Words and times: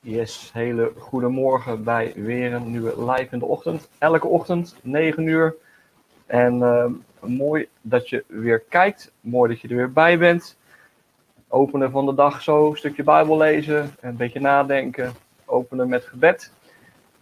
Yes, 0.00 0.50
hele 0.52 0.92
goede 0.98 1.28
morgen 1.28 1.84
bij 1.84 2.12
weer 2.16 2.52
een 2.52 2.70
nieuwe 2.70 3.10
live 3.10 3.28
in 3.30 3.38
de 3.38 3.44
ochtend. 3.44 3.88
Elke 3.98 4.26
ochtend, 4.26 4.76
9 4.82 5.26
uur. 5.26 5.54
En 6.26 6.54
uh, 6.54 6.84
mooi 7.20 7.68
dat 7.80 8.08
je 8.08 8.24
weer 8.26 8.60
kijkt. 8.60 9.12
Mooi 9.20 9.50
dat 9.50 9.60
je 9.60 9.68
er 9.68 9.76
weer 9.76 9.92
bij 9.92 10.18
bent. 10.18 10.58
Openen 11.48 11.90
van 11.90 12.06
de 12.06 12.14
dag 12.14 12.42
zo, 12.42 12.70
een 12.70 12.76
stukje 12.76 13.02
Bijbel 13.02 13.36
lezen, 13.36 13.90
een 14.00 14.16
beetje 14.16 14.40
nadenken. 14.40 15.12
Openen 15.44 15.88
met 15.88 16.04
gebed. 16.04 16.52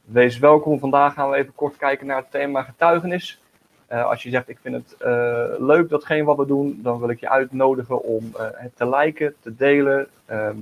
Wees 0.05 0.39
welkom. 0.39 0.79
Vandaag 0.79 1.15
gaan 1.15 1.31
we 1.31 1.37
even 1.37 1.55
kort 1.55 1.77
kijken 1.77 2.07
naar 2.07 2.17
het 2.17 2.31
thema 2.31 2.63
getuigenis. 2.63 3.41
Uh, 3.93 4.07
als 4.07 4.23
je 4.23 4.31
zegt, 4.31 4.49
ik 4.49 4.59
vind 4.63 4.75
het 4.75 4.97
uh, 5.01 5.45
leuk 5.59 5.89
datgene 5.89 6.25
wat 6.25 6.37
we 6.37 6.47
doen, 6.47 6.81
dan 6.83 6.99
wil 6.99 7.11
ik 7.11 7.21
je 7.21 7.29
uitnodigen 7.29 8.03
om 8.03 8.25
uh, 8.25 8.47
het 8.53 8.77
te 8.77 8.89
liken, 8.89 9.35
te 9.41 9.57
delen. 9.57 10.09
Ehm, 10.27 10.57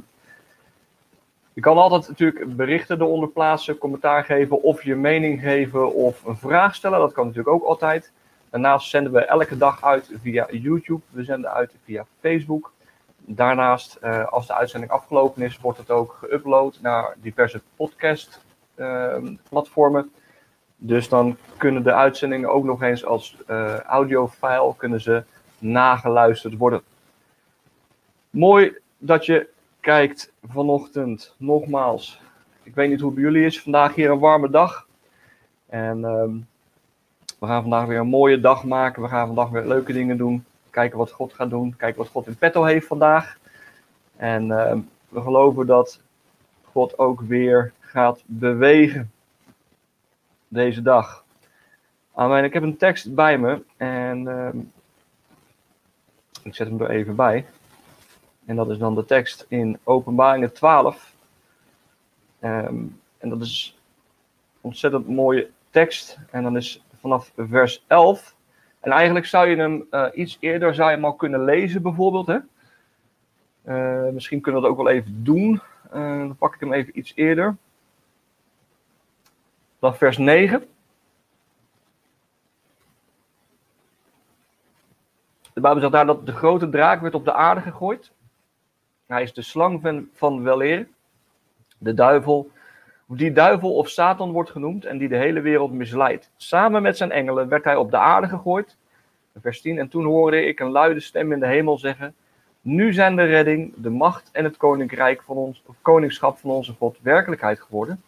je 1.55 1.61
kan 1.61 1.77
altijd 1.77 2.09
natuurlijk 2.09 2.57
berichten 2.57 3.01
eronder 3.01 3.28
plaatsen, 3.28 3.78
commentaar 3.78 4.24
geven 4.24 4.62
of 4.62 4.83
je 4.83 4.95
mening 4.95 5.41
geven 5.41 5.95
of 5.95 6.24
een 6.24 6.37
vraag 6.37 6.74
stellen. 6.74 6.98
Dat 6.98 7.12
kan 7.12 7.27
natuurlijk 7.27 7.55
ook 7.55 7.65
altijd. 7.65 8.12
Daarnaast 8.51 8.88
zenden 8.88 9.12
we 9.12 9.20
elke 9.20 9.56
dag 9.56 9.84
uit 9.84 10.11
via 10.23 10.47
YouTube. 10.51 11.01
We 11.11 11.25
zenden 11.25 11.52
uit 11.52 11.73
via 11.84 12.06
Facebook. 12.20 12.73
Daarnaast, 13.16 13.98
uh, 14.02 14.27
als 14.27 14.47
de 14.47 14.55
uitzending 14.55 14.92
afgelopen 14.92 15.42
is, 15.42 15.59
wordt 15.59 15.78
het 15.78 15.91
ook 15.91 16.19
geüpload 16.25 16.80
naar 16.80 17.14
diverse 17.16 17.61
podcast 17.77 18.45
uh, 18.77 19.16
platformen. 19.48 20.12
Dus 20.77 21.09
dan 21.09 21.36
kunnen 21.56 21.83
de 21.83 21.92
uitzendingen 21.92 22.50
ook 22.50 22.64
nog 22.64 22.83
eens 22.83 23.05
als 23.05 23.36
uh, 23.50 23.80
audiofile 23.80 24.75
kunnen 24.77 25.00
ze 25.00 25.23
nageluisterd 25.59 26.56
worden. 26.56 26.83
Mooi 28.30 28.78
dat 28.98 29.27
je 29.27 29.48
kijkt 29.84 30.33
vanochtend. 30.43 31.34
Nogmaals, 31.37 32.20
ik 32.62 32.75
weet 32.75 32.88
niet 32.88 33.01
hoe 33.01 33.11
het 33.11 33.20
bij 33.20 33.30
jullie 33.30 33.47
is. 33.47 33.62
Vandaag 33.62 33.95
hier 33.95 34.11
een 34.11 34.19
warme 34.19 34.51
dag. 34.51 34.86
En 35.67 36.05
um, 36.05 36.47
we 37.39 37.47
gaan 37.47 37.62
vandaag 37.62 37.86
weer 37.86 37.98
een 37.98 38.06
mooie 38.06 38.41
dag 38.41 38.64
maken. 38.64 39.03
We 39.03 39.08
gaan 39.08 39.27
vandaag 39.27 39.48
weer 39.48 39.67
leuke 39.67 39.92
dingen 39.92 40.17
doen. 40.17 40.45
Kijken 40.70 40.98
wat 40.98 41.11
God 41.11 41.33
gaat 41.33 41.50
doen. 41.50 41.77
Kijken 41.77 41.98
wat 41.98 42.08
God 42.08 42.27
in 42.27 42.36
petto 42.36 42.64
heeft 42.64 42.86
vandaag. 42.86 43.39
En 44.17 44.47
uh, 44.47 44.77
we 45.08 45.20
geloven 45.20 45.67
dat 45.67 46.01
God 46.62 46.98
ook 46.98 47.20
weer 47.20 47.73
gaat 47.80 48.23
bewegen. 48.27 49.12
Deze 50.48 50.83
dag. 50.83 51.25
Amen. 52.14 52.45
Ik 52.45 52.53
heb 52.53 52.62
een 52.62 52.77
tekst 52.77 53.14
bij 53.14 53.39
me. 53.39 53.62
En 53.77 54.23
uh, 54.23 54.48
ik 56.42 56.55
zet 56.55 56.69
hem 56.69 56.80
er 56.80 56.91
even 56.91 57.17
bij. 57.17 57.47
En 58.47 58.56
dat 58.56 58.70
is 58.70 58.78
dan 58.78 58.95
de 58.95 59.05
tekst 59.05 59.47
in 59.48 59.78
Openbaringen 59.84 60.53
12. 60.53 61.14
Um, 62.41 63.01
en 63.19 63.28
dat 63.28 63.41
is 63.41 63.78
ontzettend 64.61 65.09
mooie 65.09 65.51
tekst. 65.70 66.19
En 66.31 66.42
dan 66.42 66.56
is 66.56 66.84
vanaf 67.01 67.33
vers 67.36 67.84
11. 67.86 68.34
En 68.81 68.92
eigenlijk 68.92 69.27
zou 69.27 69.48
je 69.48 69.56
hem 69.56 69.86
uh, 69.91 70.06
iets 70.14 70.36
eerder 70.41 70.75
zou 70.75 70.89
je 70.89 70.95
hem 70.95 71.05
al 71.05 71.14
kunnen 71.14 71.45
lezen, 71.45 71.83
bijvoorbeeld. 71.83 72.27
Hè? 72.27 72.39
Uh, 73.67 74.12
misschien 74.12 74.41
kunnen 74.41 74.61
we 74.61 74.67
dat 74.67 74.77
ook 74.77 74.84
wel 74.84 74.95
even 74.95 75.25
doen. 75.25 75.61
Uh, 75.95 76.19
dan 76.19 76.36
pak 76.36 76.55
ik 76.55 76.61
hem 76.61 76.73
even 76.73 76.98
iets 76.98 77.12
eerder. 77.14 77.56
Dan 79.79 79.97
vers 79.97 80.19
9. 80.19 80.64
De 85.53 85.61
Bijbel 85.61 85.81
zegt 85.81 85.92
daar 85.92 86.06
dat 86.06 86.27
de 86.27 86.33
grote 86.33 86.69
draak 86.69 87.01
werd 87.01 87.14
op 87.14 87.25
de 87.25 87.33
aarde 87.33 87.61
gegooid. 87.61 88.12
Hij 89.06 89.22
is 89.22 89.33
de 89.33 89.42
slang 89.42 89.80
van, 89.80 90.08
van 90.12 90.42
weleer, 90.42 90.86
de 91.78 91.94
duivel, 91.94 92.50
die 93.06 93.33
duivel 93.33 93.74
of 93.74 93.88
Satan 93.88 94.33
wordt 94.33 94.50
genoemd 94.50 94.84
en 94.84 94.98
die 94.98 95.08
de 95.08 95.16
hele 95.16 95.41
wereld 95.41 95.72
misleidt. 95.72 96.30
Samen 96.36 96.83
met 96.83 96.96
zijn 96.96 97.11
engelen 97.11 97.48
werd 97.48 97.64
hij 97.64 97.77
op 97.77 97.91
de 97.91 97.96
aarde 97.96 98.28
gegooid. 98.28 98.77
Vers 99.40 99.61
10. 99.61 99.79
En 99.79 99.89
toen 99.89 100.05
hoorde 100.05 100.46
ik 100.46 100.61
een 100.61 100.70
luide 100.70 101.01
stem 101.01 101.33
in 101.33 101.40
de 101.40 101.46
hemel 101.46 101.79
zeggen: 101.79 102.14
Nu 102.61 102.92
zijn 102.92 103.17
de 103.17 103.24
redding, 103.24 103.73
de 103.77 103.90
macht 103.90 104.29
en 104.33 104.45
het 104.45 104.56
koninkrijk 104.56 105.23
van 105.23 105.36
ons, 105.36 105.62
koningschap 105.83 106.39
van 106.39 106.50
onze 106.50 106.73
God 106.73 106.98
werkelijkheid 107.02 107.61
geworden. 107.61 108.02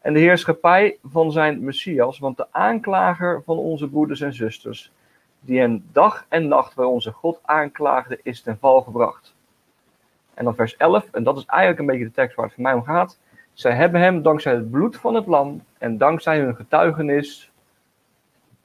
En 0.00 0.12
de 0.12 0.20
heerschappij 0.20 0.98
van 1.02 1.32
zijn 1.32 1.64
Messias, 1.64 2.18
want 2.18 2.36
de 2.36 2.46
aanklager 2.50 3.42
van 3.44 3.58
onze 3.58 3.88
broeders 3.88 4.20
en 4.20 4.34
zusters, 4.34 4.92
die 5.40 5.60
hen 5.60 5.84
dag 5.92 6.26
en 6.28 6.48
nacht 6.48 6.76
bij 6.76 6.84
onze 6.84 7.10
God 7.10 7.40
aanklaagde, 7.42 8.20
is 8.22 8.42
ten 8.42 8.58
val 8.60 8.80
gebracht. 8.80 9.34
En 10.34 10.44
dan 10.44 10.54
vers 10.54 10.76
11, 10.76 11.08
en 11.12 11.22
dat 11.22 11.36
is 11.36 11.44
eigenlijk 11.44 11.80
een 11.80 11.86
beetje 11.86 12.04
de 12.04 12.10
tekst 12.10 12.36
waar 12.36 12.44
het 12.44 12.54
voor 12.54 12.62
mij 12.62 12.72
om 12.72 12.84
gaat. 12.84 13.18
Zij 13.52 13.72
hebben 13.72 14.00
hem 14.00 14.22
dankzij 14.22 14.52
het 14.54 14.70
bloed 14.70 14.96
van 14.96 15.14
het 15.14 15.26
lam 15.26 15.62
en 15.78 15.98
dankzij 15.98 16.38
hun 16.38 16.56
getuigenis 16.56 17.50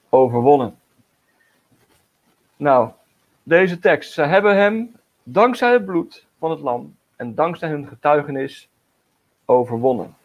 overwonnen. 0.10 0.78
Nou, 2.56 2.90
deze 3.44 3.80
tekst. 3.80 4.14
Zij 4.14 4.28
hebben 4.28 4.56
hem 4.56 4.96
dankzij 5.24 5.72
het 5.72 5.86
bloed 5.86 6.28
van 6.40 6.52
het 6.52 6.60
lam 6.60 6.96
en 7.16 7.36
dankzij 7.36 7.70
hun 7.70 7.88
getuigenis 7.88 8.70
overwonnen. 9.46 10.16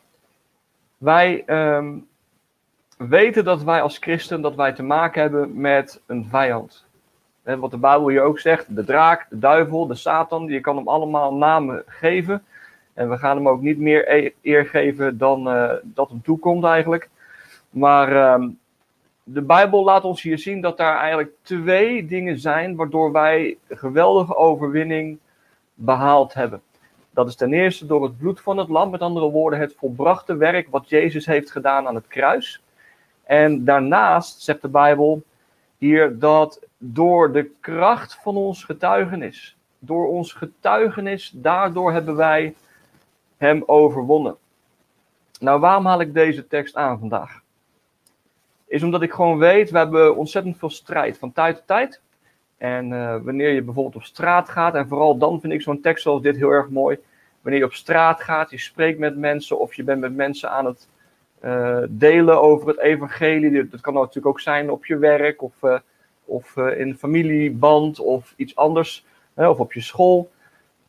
Wij 0.99 1.45
um, 1.77 2.09
weten 2.97 3.45
dat 3.45 3.63
wij 3.63 3.83
als 3.83 3.99
christen 3.99 4.41
dat 4.41 4.55
wij 4.55 4.73
te 4.73 4.83
maken 4.83 5.21
hebben 5.21 5.61
met 5.61 6.03
een 6.07 6.27
vijand. 6.27 6.87
Wat 7.45 7.71
de 7.71 7.79
Bijbel 7.79 8.09
hier 8.09 8.23
ook 8.23 8.39
zegt, 8.39 8.77
de 8.77 8.85
draak, 8.85 9.27
de 9.31 9.39
duivel, 9.39 9.87
de 9.87 9.95
Satan, 9.95 10.47
je 10.47 10.61
kan 10.61 10.77
hem 10.77 10.89
allemaal 10.89 11.35
namen 11.35 11.83
geven. 11.87 12.45
En 12.95 13.11
we 13.11 13.19
gaan 13.19 13.37
hem 13.37 13.49
ook 13.49 13.61
niet 13.61 13.79
meer 13.79 14.33
eer 14.43 14.67
geven 14.67 15.19
dan 15.19 15.49
uh, 15.49 15.73
dat 15.83 16.09
hem 16.09 16.23
toekomt 16.23 16.65
eigenlijk. 16.65 17.09
Maar 17.71 18.13
uh, 18.13 18.49
de 19.23 19.43
Bijbel 19.43 19.85
laat 19.85 20.05
ons 20.05 20.23
hier 20.23 20.39
zien 20.39 20.61
dat 20.61 20.77
daar 20.77 20.99
eigenlijk 20.99 21.31
twee 21.43 22.07
dingen 22.07 22.39
zijn 22.39 22.77
waardoor 22.77 23.13
wij 23.13 23.59
geweldige 23.69 24.37
overwinning 24.37 25.19
behaald 25.75 26.35
hebben. 26.35 26.63
Dat 27.11 27.29
is 27.29 27.37
ten 27.37 27.53
eerste 27.53 27.87
door 27.87 28.03
het 28.03 28.19
bloed 28.19 28.41
van 28.41 28.59
het 28.59 28.69
lam, 28.69 28.91
met 28.91 29.01
andere 29.01 29.31
woorden 29.31 29.59
het 29.59 29.75
volbrachte 29.79 30.37
werk 30.37 30.69
wat 30.71 30.89
Jezus 30.89 31.27
heeft 31.27 31.51
gedaan 31.51 31.87
aan 31.87 31.95
het 31.95 32.07
kruis. 32.07 32.63
En 33.25 33.65
daarnaast 33.65 34.43
zegt 34.43 34.63
de 34.63 34.69
Bijbel 34.69 35.23
hier 35.85 36.19
dat 36.19 36.61
door 36.79 37.33
de 37.33 37.51
kracht 37.61 38.19
van 38.23 38.37
ons 38.37 38.65
getuigenis, 38.65 39.57
door 39.79 40.09
ons 40.09 40.33
getuigenis, 40.33 41.31
daardoor 41.35 41.93
hebben 41.93 42.17
wij 42.17 42.55
hem 43.37 43.63
overwonnen. 43.67 44.37
Nou, 45.41 45.61
waarom 45.61 45.87
haal 45.87 46.01
ik 46.01 46.15
deze 46.15 46.47
tekst 46.47 46.77
aan 46.77 46.99
vandaag? 46.99 47.43
Is 48.67 48.83
omdat 48.83 49.03
ik 49.03 49.13
gewoon 49.13 49.39
weet, 49.39 49.71
we 49.71 49.79
hebben 49.79 50.17
ontzettend 50.17 50.59
veel 50.59 50.71
strijd 50.71 51.19
van 51.19 51.33
tijd 51.33 51.57
tot 51.57 51.67
tijd. 51.67 52.01
En 52.57 52.91
uh, 52.91 53.17
wanneer 53.23 53.51
je 53.51 53.63
bijvoorbeeld 53.63 53.97
op 53.97 54.03
straat 54.03 54.49
gaat, 54.49 54.75
en 54.75 54.89
vooral 54.89 55.19
dan 55.19 55.41
vind 55.41 55.53
ik 55.53 55.63
zo'n 55.63 55.81
tekst 55.81 56.03
zoals 56.03 56.23
dit 56.23 56.37
heel 56.37 56.51
erg 56.51 56.69
mooi. 56.69 56.99
Wanneer 57.41 57.61
je 57.61 57.67
op 57.67 57.75
straat 57.75 58.21
gaat, 58.21 58.51
je 58.51 58.59
spreekt 58.59 58.99
met 58.99 59.17
mensen 59.17 59.59
of 59.59 59.75
je 59.75 59.85
bent 59.85 60.01
met 60.01 60.15
mensen 60.15 60.51
aan 60.51 60.65
het 60.65 60.89
uh, 61.45 61.83
delen 61.89 62.41
over 62.41 62.69
het 62.69 62.79
evangelie. 62.79 63.69
Dat 63.69 63.81
kan 63.81 63.95
natuurlijk 63.95 64.27
ook 64.27 64.41
zijn 64.41 64.71
op 64.71 64.87
je 64.87 64.97
werk 64.97 65.43
of, 65.43 65.63
uh, 65.63 65.79
of 66.25 66.57
uh, 66.57 66.79
in 66.79 66.97
familieband 66.97 67.99
of 67.99 68.35
iets 68.37 68.57
anders, 68.57 69.07
of 69.35 69.59
op 69.59 69.73
je 69.73 69.81
school. 69.81 70.31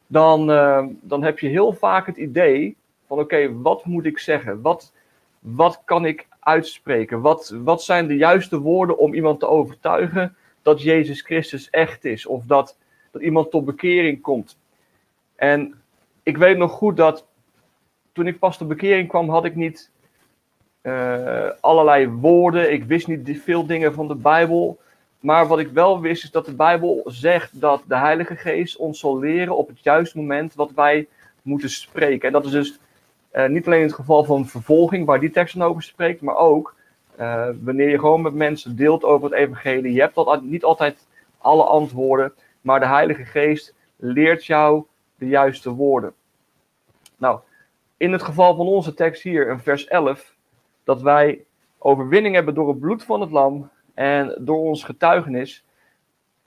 Dan, 0.07 0.47
dan 1.01 1.23
heb 1.23 1.39
je 1.39 1.47
heel 1.47 1.73
vaak 1.73 2.05
het 2.05 2.17
idee 2.17 2.75
van 3.07 3.19
oké, 3.19 3.61
wat 3.61 3.85
moet 3.85 4.05
ik 4.05 4.19
zeggen? 4.19 4.61
Wat, 4.61 4.93
wat 5.39 5.81
kan 5.85 6.05
ik 6.05 6.27
uitspreken? 6.39 7.21
Wat, 7.21 7.55
wat 7.63 7.83
zijn 7.83 8.07
de 8.07 8.15
juiste 8.15 8.59
woorden 8.59 8.97
om 8.97 9.13
iemand 9.13 9.39
te 9.39 9.47
overtuigen 9.47 10.35
dat 10.61 10.81
Jezus 10.81 11.21
Christus 11.21 11.69
echt 11.69 12.05
is? 12.05 12.25
Of 12.25 12.45
dat, 12.45 12.77
dat 13.11 13.21
iemand 13.21 13.51
tot 13.51 13.65
bekering 13.65 14.21
komt? 14.21 14.57
En 15.35 15.75
ik 16.23 16.37
weet 16.37 16.57
nog 16.57 16.71
goed 16.71 16.97
dat 16.97 17.25
toen 18.11 18.27
ik 18.27 18.39
pas 18.39 18.57
tot 18.57 18.67
bekering 18.67 19.07
kwam, 19.07 19.29
had 19.29 19.45
ik 19.45 19.55
niet 19.55 19.91
uh, 20.85 21.49
allerlei 21.59 22.09
woorden. 22.09 22.73
Ik 22.73 22.83
wist 22.83 23.07
niet 23.07 23.41
veel 23.43 23.65
dingen 23.65 23.93
van 23.93 24.07
de 24.07 24.15
Bijbel. 24.15 24.79
Maar 25.19 25.47
wat 25.47 25.59
ik 25.59 25.69
wel 25.69 26.01
wist 26.01 26.23
is 26.23 26.31
dat 26.31 26.45
de 26.45 26.55
Bijbel 26.55 27.01
zegt 27.05 27.61
dat 27.61 27.83
de 27.87 27.97
Heilige 27.97 28.35
Geest 28.35 28.77
ons 28.77 28.99
zal 28.99 29.19
leren 29.19 29.57
op 29.57 29.67
het 29.67 29.83
juiste 29.83 30.17
moment 30.17 30.55
wat 30.55 30.71
wij 30.75 31.07
moeten 31.41 31.69
spreken. 31.69 32.27
En 32.27 32.33
dat 32.33 32.45
is 32.45 32.51
dus 32.51 32.79
uh, 33.33 33.47
niet 33.47 33.65
alleen 33.65 33.81
het 33.81 33.93
geval 33.93 34.23
van 34.23 34.47
vervolging, 34.47 35.05
waar 35.05 35.19
die 35.19 35.29
tekst 35.29 35.57
dan 35.57 35.67
over 35.67 35.83
spreekt, 35.83 36.21
maar 36.21 36.35
ook 36.35 36.75
uh, 37.19 37.47
wanneer 37.61 37.89
je 37.89 37.99
gewoon 37.99 38.21
met 38.21 38.33
mensen 38.33 38.75
deelt 38.75 39.03
over 39.03 39.29
het 39.29 39.39
evangelie. 39.39 39.93
Je 39.93 39.99
hebt 39.99 40.15
dat 40.15 40.43
niet 40.43 40.63
altijd 40.63 41.07
alle 41.37 41.63
antwoorden, 41.63 42.33
maar 42.61 42.79
de 42.79 42.87
Heilige 42.87 43.25
Geest 43.25 43.73
leert 43.95 44.45
jou 44.45 44.85
de 45.15 45.27
juiste 45.27 45.69
woorden. 45.69 46.13
Nou, 47.17 47.39
in 47.97 48.11
het 48.11 48.23
geval 48.23 48.55
van 48.55 48.67
onze 48.67 48.93
tekst 48.93 49.21
hier, 49.21 49.49
in 49.49 49.59
vers 49.59 49.87
11, 49.87 50.34
dat 50.85 51.01
wij 51.01 51.43
overwinning 51.77 52.35
hebben 52.35 52.53
door 52.53 52.67
het 52.67 52.79
bloed 52.79 53.03
van 53.03 53.21
het 53.21 53.31
lam 53.31 53.69
en 53.93 54.35
door 54.39 54.59
ons 54.59 54.83
getuigenis. 54.83 55.65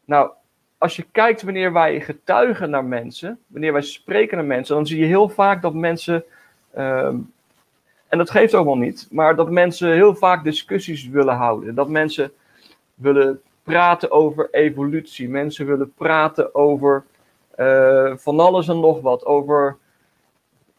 Nou, 0.05 0.31
als 0.79 0.97
je 0.97 1.07
kijkt 1.13 1.43
wanneer 1.43 1.73
wij 1.73 2.01
getuigen 2.01 2.71
naar 2.71 2.85
mensen, 2.85 3.39
wanneer 3.47 3.73
wij 3.73 3.83
spreken 3.83 4.37
naar 4.37 4.47
mensen, 4.47 4.75
dan 4.75 4.87
zie 4.87 4.99
je 4.99 5.05
heel 5.07 5.29
vaak 5.29 5.63
dat 5.63 5.75
mensen 5.75 6.25
Ehm, 6.79 7.17
en 8.09 8.19
dat 8.19 8.31
geeft 8.31 8.55
ook 8.55 8.65
wel 8.65 8.77
niet, 8.77 9.09
maar 9.11 9.37
dat 9.37 9.51
mensen 9.51 9.93
heel 9.93 10.15
vaak 10.15 10.45
discussies 10.45 11.09
willen 11.09 11.35
houden. 11.35 11.75
Dat 11.75 11.89
mensen 11.89 12.33
willen 12.95 13.41
praten 13.63 14.11
over 14.11 14.49
evolutie. 14.51 15.29
Mensen 15.29 15.67
willen 15.67 15.93
praten 15.93 16.55
over 16.55 17.05
uh, 17.57 18.13
van 18.17 18.41
alles 18.41 18.69
en 18.69 18.81
nog 18.81 19.01
wat. 19.01 19.25
Over 19.25 19.77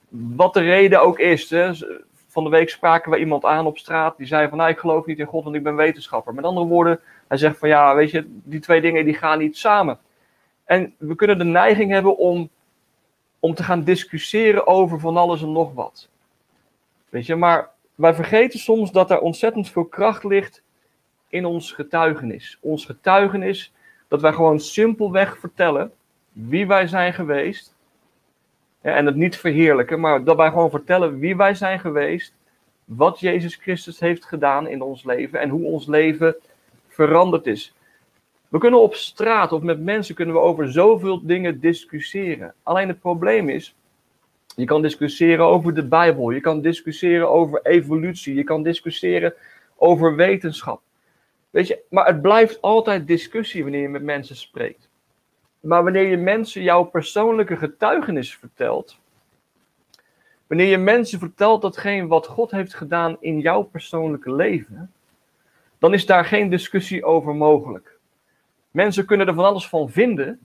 wat 0.10 0.54
de 0.54 0.60
reden 0.60 1.02
ook 1.02 1.20
is. 1.20 1.50
Hè. 1.50 1.72
Van 2.30 2.44
de 2.44 2.50
week 2.50 2.70
spraken 2.70 3.12
we 3.12 3.20
iemand 3.20 3.46
aan 3.46 3.66
op 3.66 3.78
straat 3.78 4.18
die 4.18 4.28
zei 4.28 4.50
van 4.50 4.58
nou, 4.58 4.70
ik 4.70 4.80
geloof 4.80 5.06
niet 5.06 5.20
in 5.20 5.26
God, 5.26 5.44
want 5.44 5.56
ik 5.56 5.64
ben 5.64 5.76
wetenschapper. 5.76 6.34
Met 6.34 6.46
andere 6.46 6.66
woorden, 6.66 7.00
hij 7.28 7.38
zegt 7.38 7.58
van 7.58 7.70
ja, 7.70 7.96
weet 7.96 8.12
je, 8.12 8.24
die 8.28 8.60
twee 8.60 8.81
dingen 8.81 9.06
die 9.06 9.14
gaan 9.14 9.38
niet 9.38 9.58
samen. 9.58 10.00
En 10.66 10.94
we 10.98 11.16
kunnen 11.16 11.38
de 11.38 11.44
neiging 11.44 11.92
hebben 11.92 12.18
om, 12.18 12.50
om 13.40 13.54
te 13.54 13.64
gaan 13.64 13.84
discussiëren 13.84 14.68
over 14.68 15.00
van 15.00 15.18
alles 15.18 15.42
en 15.42 15.52
nog 15.52 15.74
wat. 15.74 16.10
Weet 17.10 17.26
je, 17.26 17.36
maar 17.36 17.70
wij 17.96 18.14
vergeten 18.14 18.60
soms 18.60 18.92
dat 18.92 19.12
er 19.12 19.20
ontzettend 19.20 19.70
veel 19.70 19.86
kracht 19.86 20.24
ligt 20.24 20.62
in 21.28 21.46
ons 21.46 21.72
getuigenis. 21.72 22.58
Ons 22.62 22.86
getuigenis 22.86 23.74
dat 24.08 24.22
wij 24.22 24.34
gewoon 24.34 24.60
simpelweg 24.60 25.38
vertellen 25.38 25.92
wie 26.32 26.68
wij 26.68 26.88
zijn 26.88 27.14
geweest. 27.14 27.75
En 28.81 29.06
het 29.06 29.16
niet 29.16 29.38
verheerlijken, 29.38 30.00
maar 30.00 30.24
dat 30.24 30.38
wij 30.38 30.50
gewoon 30.50 30.70
vertellen 30.70 31.20
wie 31.20 31.36
wij 31.36 31.54
zijn 31.54 31.80
geweest. 31.80 32.34
Wat 32.86 33.20
Jezus 33.20 33.56
Christus 33.56 34.00
heeft 34.00 34.26
gedaan 34.26 34.68
in 34.68 34.81
ons 34.81 35.04
leven 35.04 35.40
en 35.40 35.50
hoe 35.50 35.64
ons 35.64 35.88
leven 35.88 36.36
veranderd 36.88 37.48
is. 37.48 37.74
We 38.50 38.58
kunnen 38.58 38.81
op 38.81 38.96
straat 38.96 39.52
of 39.52 39.62
met 39.62 39.80
mensen 39.80 40.16
kunnen 40.16 40.36
we 40.36 40.42
over 40.42 40.72
zoveel 40.72 41.26
dingen 41.26 41.60
discussiëren. 41.60 42.54
Alleen 42.64 42.88
het 42.88 43.00
probleem 43.00 43.50
is, 43.50 43.76
je 44.56 44.66
kan 44.66 44.82
discussiëren 44.82 45.46
over 45.46 45.74
de 45.74 45.88
Bijbel, 45.88 46.30
je 46.30 46.40
kan 46.40 46.62
discussiëren 46.62 47.30
over 47.30 47.66
evolutie, 47.66 48.36
je 48.36 48.44
kan 48.44 48.64
discussiëren 48.64 49.34
over 49.75 50.16
wetenschap. 50.16 50.82
Weet 51.50 51.68
je, 51.68 51.80
maar 51.90 52.06
het 52.06 52.22
blijft 52.22 52.62
altijd 52.62 53.08
discussie 53.08 53.64
wanneer 53.64 53.82
je 53.82 53.90
met 53.90 54.04
mensen 54.04 54.36
spreekt. 54.36 54.88
Maar 55.60 55.84
wanneer 55.84 56.08
je 56.08 56.18
mensen 56.18 56.62
jouw 56.62 56.84
persoonlijke 56.84 57.58
getuigenis 57.58 58.36
vertelt, 58.36 59.00
wanneer 60.48 60.68
je 60.68 60.78
mensen 60.78 61.20
vertelt 61.20 61.62
datgene 61.62 62.08
wat 62.08 62.28
God 62.28 62.52
heeft 62.52 62.74
gedaan 62.74 63.18
in 63.20 63.40
jouw 63.40 63.62
persoonlijke 63.62 64.34
leven, 64.34 64.92
dan 65.78 65.94
is 65.94 66.06
daar 66.06 66.26
geen 66.26 66.50
discussie 66.50 67.04
over 67.04 67.36
mogelijk. 67.36 67.98
Mensen 68.72 69.06
kunnen 69.06 69.28
er 69.28 69.34
van 69.34 69.46
alles 69.46 69.68
van 69.70 69.90
vinden 69.90 70.40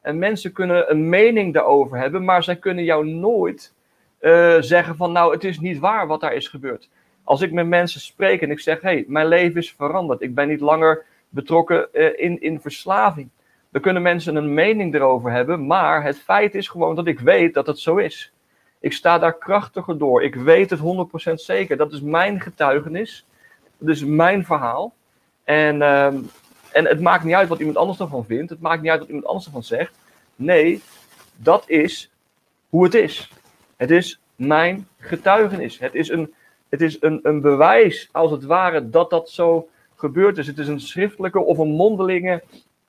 en 0.00 0.18
mensen 0.18 0.52
kunnen 0.52 0.90
een 0.90 1.08
mening 1.08 1.54
daarover 1.54 1.98
hebben, 1.98 2.24
maar 2.24 2.42
zij 2.42 2.56
kunnen 2.56 2.84
jou 2.84 3.06
nooit 3.06 3.74
uh, 4.20 4.56
zeggen 4.60 4.96
van 4.96 5.12
nou, 5.12 5.32
het 5.32 5.44
is 5.44 5.60
niet 5.60 5.78
waar 5.78 6.06
wat 6.06 6.20
daar 6.20 6.34
is 6.34 6.48
gebeurd. 6.48 6.88
Als 7.24 7.40
ik 7.40 7.52
met 7.52 7.66
mensen 7.66 8.00
spreek 8.00 8.42
en 8.42 8.50
ik 8.50 8.60
zeg, 8.60 8.80
hé, 8.80 8.88
hey, 8.88 9.04
mijn 9.08 9.26
leven 9.26 9.60
is 9.60 9.72
veranderd, 9.72 10.20
ik 10.20 10.34
ben 10.34 10.48
niet 10.48 10.60
langer 10.60 11.04
betrokken 11.28 11.88
uh, 11.92 12.10
in, 12.16 12.40
in 12.40 12.60
verslaving. 12.60 13.28
Dan 13.70 13.82
kunnen 13.82 14.02
mensen 14.02 14.36
een 14.36 14.54
mening 14.54 14.94
erover 14.94 15.30
hebben, 15.30 15.66
maar 15.66 16.02
het 16.02 16.18
feit 16.18 16.54
is 16.54 16.68
gewoon 16.68 16.94
dat 16.94 17.06
ik 17.06 17.20
weet 17.20 17.54
dat 17.54 17.66
het 17.66 17.78
zo 17.78 17.96
is. 17.96 18.32
Ik 18.80 18.92
sta 18.92 19.18
daar 19.18 19.38
krachtiger 19.38 19.98
door. 19.98 20.22
Ik 20.22 20.34
weet 20.34 20.70
het 20.70 20.80
100% 21.30 21.34
zeker. 21.34 21.76
Dat 21.76 21.92
is 21.92 22.00
mijn 22.00 22.40
getuigenis. 22.40 23.26
Dat 23.78 23.88
is 23.88 24.04
mijn 24.04 24.44
verhaal. 24.44 24.94
En, 25.44 25.76
uh, 25.76 26.06
en 26.72 26.84
het 26.86 27.00
maakt 27.00 27.24
niet 27.24 27.34
uit 27.34 27.48
wat 27.48 27.58
iemand 27.58 27.76
anders 27.76 28.00
ervan 28.00 28.24
vindt. 28.24 28.50
Het 28.50 28.60
maakt 28.60 28.82
niet 28.82 28.90
uit 28.90 28.98
wat 28.98 29.08
iemand 29.08 29.26
anders 29.26 29.46
ervan 29.46 29.62
zegt. 29.62 29.98
Nee, 30.36 30.82
dat 31.36 31.64
is 31.66 32.10
hoe 32.68 32.84
het 32.84 32.94
is. 32.94 33.30
Het 33.76 33.90
is 33.90 34.20
mijn 34.36 34.88
getuigenis. 34.98 35.78
Het 35.78 35.94
is 35.94 36.08
een, 36.08 36.34
het 36.68 36.80
is 36.80 37.02
een, 37.02 37.20
een 37.22 37.40
bewijs, 37.40 38.08
als 38.12 38.30
het 38.30 38.44
ware, 38.44 38.90
dat 38.90 39.10
dat 39.10 39.30
zo 39.30 39.68
gebeurd 39.96 40.38
is. 40.38 40.46
Het 40.46 40.58
is 40.58 40.68
een 40.68 40.80
schriftelijke 40.80 41.40
of 41.40 41.58
een 41.58 41.70
mondelinge 41.70 42.42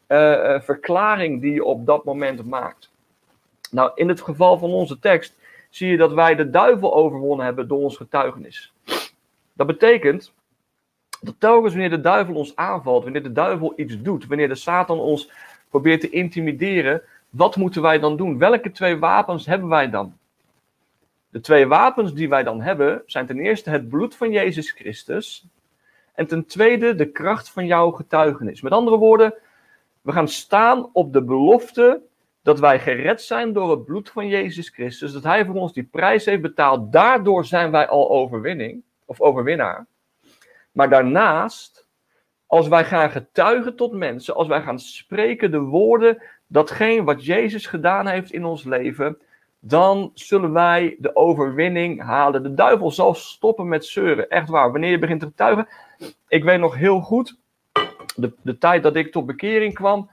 uh, 0.09 0.59
verklaring 0.59 1.41
die 1.41 1.53
je 1.53 1.63
op 1.63 1.85
dat 1.85 2.03
moment 2.03 2.45
maakt. 2.45 2.91
Nou, 3.71 3.91
in 3.95 4.07
het 4.07 4.21
geval 4.21 4.57
van 4.57 4.69
onze 4.71 4.99
tekst 4.99 5.35
zie 5.69 5.89
je 5.89 5.97
dat 5.97 6.13
wij 6.13 6.35
de 6.35 6.49
duivel 6.49 6.95
overwonnen 6.95 7.45
hebben 7.45 7.67
door 7.67 7.79
ons 7.79 7.97
getuigenis. 7.97 8.73
Dat 9.53 9.67
betekent 9.67 10.33
dat 11.21 11.35
telkens 11.39 11.71
wanneer 11.73 11.89
de 11.89 12.01
duivel 12.01 12.35
ons 12.35 12.55
aanvalt, 12.55 13.03
wanneer 13.03 13.23
de 13.23 13.31
duivel 13.31 13.73
iets 13.75 14.01
doet, 14.01 14.27
wanneer 14.27 14.47
de 14.47 14.55
Satan 14.55 14.99
ons 14.99 15.31
probeert 15.69 16.01
te 16.01 16.09
intimideren, 16.09 17.01
wat 17.29 17.55
moeten 17.55 17.81
wij 17.81 17.99
dan 17.99 18.17
doen? 18.17 18.37
Welke 18.37 18.71
twee 18.71 18.97
wapens 18.97 19.45
hebben 19.45 19.69
wij 19.69 19.89
dan? 19.89 20.17
De 21.29 21.39
twee 21.39 21.67
wapens 21.67 22.13
die 22.13 22.29
wij 22.29 22.43
dan 22.43 22.61
hebben 22.61 23.03
zijn 23.05 23.25
ten 23.25 23.39
eerste 23.39 23.69
het 23.69 23.89
bloed 23.89 24.15
van 24.15 24.31
Jezus 24.31 24.71
Christus 24.71 25.45
en 26.13 26.27
ten 26.27 26.45
tweede 26.45 26.95
de 26.95 27.11
kracht 27.11 27.49
van 27.49 27.65
jouw 27.65 27.91
getuigenis. 27.91 28.61
Met 28.61 28.71
andere 28.71 28.97
woorden, 28.97 29.33
we 30.01 30.11
gaan 30.11 30.27
staan 30.27 30.89
op 30.93 31.13
de 31.13 31.23
belofte 31.23 32.01
dat 32.41 32.59
wij 32.59 32.79
gered 32.79 33.21
zijn 33.21 33.53
door 33.53 33.71
het 33.71 33.85
bloed 33.85 34.09
van 34.09 34.27
Jezus 34.27 34.69
Christus, 34.69 35.11
dat 35.11 35.23
Hij 35.23 35.45
voor 35.45 35.55
ons 35.55 35.73
die 35.73 35.83
prijs 35.83 36.25
heeft 36.25 36.41
betaald. 36.41 36.91
Daardoor 36.91 37.45
zijn 37.45 37.71
wij 37.71 37.87
al 37.87 38.09
overwinning 38.09 38.83
of 39.05 39.21
overwinnaar. 39.21 39.87
Maar 40.71 40.89
daarnaast, 40.89 41.87
als 42.45 42.67
wij 42.67 42.85
gaan 42.85 43.11
getuigen 43.11 43.75
tot 43.75 43.91
mensen, 43.91 44.35
als 44.35 44.47
wij 44.47 44.61
gaan 44.61 44.79
spreken 44.79 45.51
de 45.51 45.59
woorden, 45.59 46.21
datgene 46.47 47.03
wat 47.03 47.25
Jezus 47.25 47.65
gedaan 47.65 48.07
heeft 48.07 48.31
in 48.31 48.45
ons 48.45 48.63
leven, 48.63 49.17
dan 49.59 50.11
zullen 50.13 50.53
wij 50.53 50.95
de 50.99 51.15
overwinning 51.15 52.01
halen. 52.01 52.43
De 52.43 52.53
duivel 52.53 52.91
zal 52.91 53.13
stoppen 53.13 53.67
met 53.67 53.85
zeuren. 53.85 54.29
Echt 54.29 54.49
waar. 54.49 54.71
Wanneer 54.71 54.91
je 54.91 54.99
begint 54.99 55.19
te 55.19 55.25
getuigen. 55.25 55.67
Ik 56.27 56.43
weet 56.43 56.59
nog 56.59 56.75
heel 56.75 56.99
goed, 56.99 57.37
de, 58.15 58.33
de 58.41 58.57
tijd 58.57 58.83
dat 58.83 58.95
ik 58.95 59.11
tot 59.11 59.25
bekering 59.25 59.73
kwam, 59.73 60.09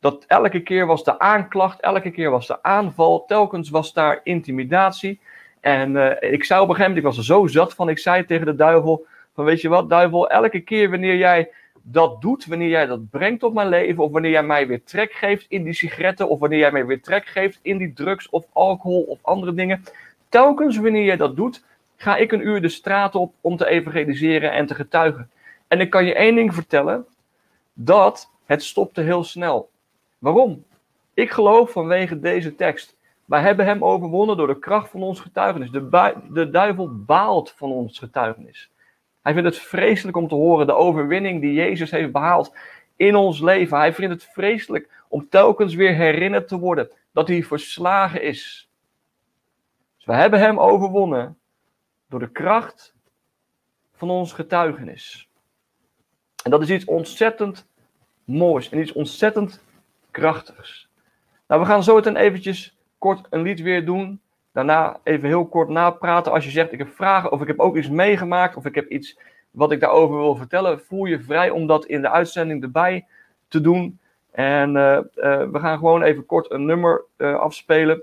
dat 0.00 0.24
elke 0.26 0.60
keer 0.60 0.86
was 0.86 1.04
de 1.04 1.18
aanklacht, 1.18 1.80
elke 1.80 2.10
keer 2.10 2.30
was 2.30 2.46
de 2.46 2.62
aanval, 2.62 3.24
telkens 3.26 3.70
was 3.70 3.92
daar 3.92 4.20
intimidatie. 4.22 5.20
En 5.60 5.94
uh, 5.94 6.10
ik 6.20 6.44
zei 6.44 6.60
op 6.60 6.68
een 6.68 6.74
gegeven 6.74 6.94
moment, 6.94 6.96
ik 6.96 7.02
was 7.02 7.16
er 7.16 7.24
zo 7.24 7.46
zat 7.46 7.74
van, 7.74 7.88
ik 7.88 7.98
zei 7.98 8.24
tegen 8.24 8.46
de 8.46 8.54
duivel, 8.54 9.06
van 9.34 9.44
weet 9.44 9.60
je 9.60 9.68
wat, 9.68 9.88
duivel, 9.88 10.30
elke 10.30 10.60
keer 10.60 10.90
wanneer 10.90 11.16
jij 11.16 11.50
dat 11.82 12.20
doet, 12.20 12.46
wanneer 12.46 12.68
jij 12.68 12.86
dat 12.86 13.10
brengt 13.10 13.42
op 13.42 13.54
mijn 13.54 13.68
leven, 13.68 14.04
of 14.04 14.10
wanneer 14.10 14.30
jij 14.30 14.42
mij 14.42 14.66
weer 14.66 14.84
trek 14.84 15.12
geeft 15.12 15.46
in 15.48 15.62
die 15.62 15.72
sigaretten, 15.72 16.28
of 16.28 16.38
wanneer 16.38 16.58
jij 16.58 16.72
mij 16.72 16.86
weer 16.86 17.02
trek 17.02 17.26
geeft 17.26 17.58
in 17.62 17.76
die 17.76 17.92
drugs 17.92 18.28
of 18.28 18.46
alcohol 18.52 19.02
of 19.02 19.18
andere 19.22 19.54
dingen, 19.54 19.84
telkens 20.28 20.76
wanneer 20.78 21.04
jij 21.04 21.16
dat 21.16 21.36
doet, 21.36 21.64
ga 21.96 22.16
ik 22.16 22.32
een 22.32 22.46
uur 22.46 22.60
de 22.60 22.68
straat 22.68 23.14
op 23.14 23.34
om 23.40 23.56
te 23.56 23.66
evangeliseren 23.66 24.52
en 24.52 24.66
te 24.66 24.74
getuigen. 24.74 25.30
En 25.70 25.80
ik 25.80 25.90
kan 25.90 26.04
je 26.04 26.14
één 26.14 26.34
ding 26.34 26.54
vertellen, 26.54 27.06
dat 27.72 28.30
het 28.44 28.62
stopte 28.62 29.00
heel 29.00 29.24
snel. 29.24 29.70
Waarom? 30.18 30.64
Ik 31.14 31.30
geloof 31.30 31.72
vanwege 31.72 32.20
deze 32.20 32.54
tekst. 32.54 32.96
Wij 33.24 33.40
hebben 33.40 33.64
hem 33.64 33.84
overwonnen 33.84 34.36
door 34.36 34.46
de 34.46 34.58
kracht 34.58 34.90
van 34.90 35.02
ons 35.02 35.20
getuigenis. 35.20 35.70
De, 35.70 36.14
de 36.28 36.50
duivel 36.50 37.04
baalt 37.04 37.50
van 37.50 37.70
ons 37.70 37.98
getuigenis. 37.98 38.70
Hij 39.22 39.32
vindt 39.32 39.48
het 39.48 39.58
vreselijk 39.58 40.16
om 40.16 40.28
te 40.28 40.34
horen 40.34 40.66
de 40.66 40.74
overwinning 40.74 41.40
die 41.40 41.52
Jezus 41.52 41.90
heeft 41.90 42.12
behaald 42.12 42.54
in 42.96 43.16
ons 43.16 43.40
leven. 43.40 43.78
Hij 43.78 43.94
vindt 43.94 44.14
het 44.14 44.32
vreselijk 44.32 45.04
om 45.08 45.28
telkens 45.28 45.74
weer 45.74 45.94
herinnerd 45.94 46.48
te 46.48 46.58
worden 46.58 46.90
dat 47.12 47.28
hij 47.28 47.42
verslagen 47.42 48.22
is. 48.22 48.70
Dus 49.96 50.04
we 50.04 50.14
hebben 50.14 50.40
hem 50.40 50.58
overwonnen 50.58 51.38
door 52.08 52.20
de 52.20 52.30
kracht 52.30 52.94
van 53.92 54.10
ons 54.10 54.32
getuigenis. 54.32 55.29
En 56.44 56.50
dat 56.50 56.62
is 56.62 56.70
iets 56.70 56.84
ontzettend 56.84 57.66
moois 58.24 58.68
en 58.68 58.78
iets 58.78 58.92
ontzettend 58.92 59.62
krachtigs. 60.10 60.88
Nou, 61.46 61.60
we 61.60 61.66
gaan 61.66 61.82
zo 61.82 61.94
meteen 61.94 62.16
eventjes 62.16 62.76
kort 62.98 63.26
een 63.30 63.42
lied 63.42 63.60
weer 63.60 63.84
doen. 63.84 64.20
Daarna 64.52 65.00
even 65.02 65.28
heel 65.28 65.46
kort 65.46 65.68
napraten. 65.68 66.32
Als 66.32 66.44
je 66.44 66.50
zegt, 66.50 66.72
ik 66.72 66.78
heb 66.78 66.94
vragen 66.94 67.32
of 67.32 67.40
ik 67.40 67.46
heb 67.46 67.58
ook 67.58 67.76
iets 67.76 67.88
meegemaakt 67.88 68.56
of 68.56 68.64
ik 68.64 68.74
heb 68.74 68.88
iets 68.88 69.18
wat 69.50 69.72
ik 69.72 69.80
daarover 69.80 70.16
wil 70.16 70.36
vertellen, 70.36 70.80
voel 70.80 71.04
je 71.04 71.20
vrij 71.20 71.50
om 71.50 71.66
dat 71.66 71.86
in 71.86 72.02
de 72.02 72.10
uitzending 72.10 72.62
erbij 72.62 73.06
te 73.48 73.60
doen. 73.60 74.00
En 74.30 74.74
uh, 74.74 74.98
uh, 75.16 75.50
we 75.50 75.58
gaan 75.58 75.78
gewoon 75.78 76.02
even 76.02 76.26
kort 76.26 76.50
een 76.50 76.64
nummer 76.64 77.04
uh, 77.16 77.34
afspelen. 77.34 78.02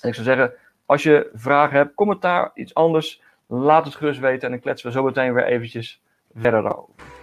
En 0.00 0.08
ik 0.08 0.14
zou 0.14 0.26
zeggen, 0.26 0.52
als 0.86 1.02
je 1.02 1.30
vragen 1.34 1.76
hebt, 1.76 1.94
commentaar, 1.94 2.50
iets 2.54 2.74
anders, 2.74 3.22
laat 3.46 3.84
het 3.84 3.94
gerust 3.94 4.20
weten 4.20 4.42
en 4.42 4.50
dan 4.50 4.60
kletsen 4.60 4.88
we 4.88 4.94
zo 4.94 5.02
meteen 5.02 5.34
weer 5.34 5.44
eventjes 5.44 6.02
verder 6.34 6.76
over. 6.76 7.21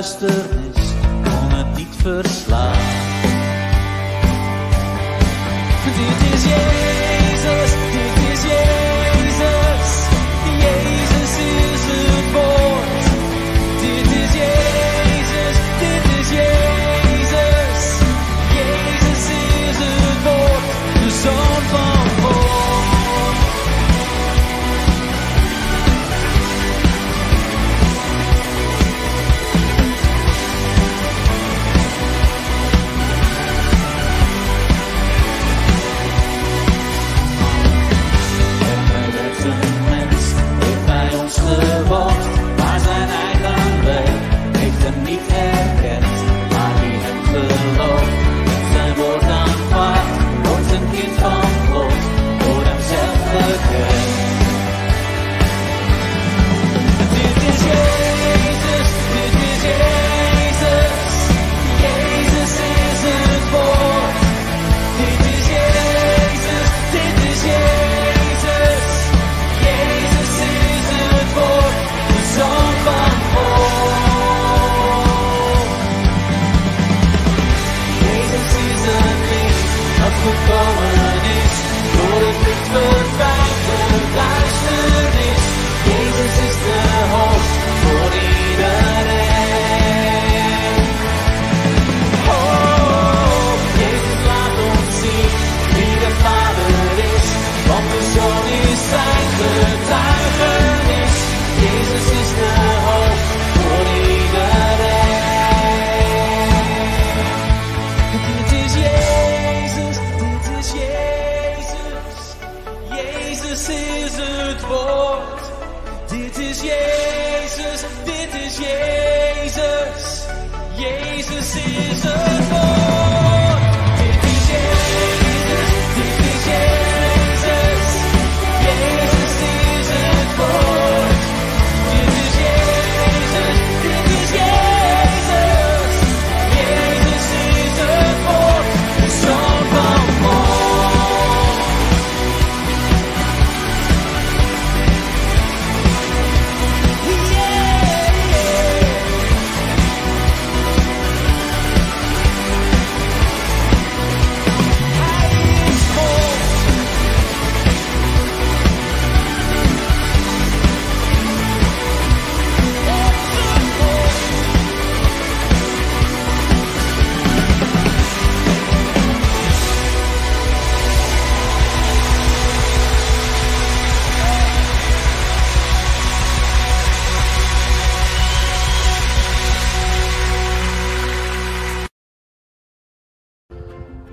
Duisternis 0.00 0.92
kon 1.22 1.50
het 1.50 1.76
niet 1.76 1.96
verslaan. 2.02 2.69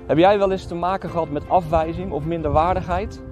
Heb 0.08 0.18
jij 0.18 0.38
wel 0.38 0.50
eens 0.50 0.66
te 0.66 0.74
maken 0.74 1.10
gehad 1.10 1.30
met 1.30 1.48
afwijzing 1.48 2.12
of 2.12 2.24
minderwaardigheid? 2.24 3.22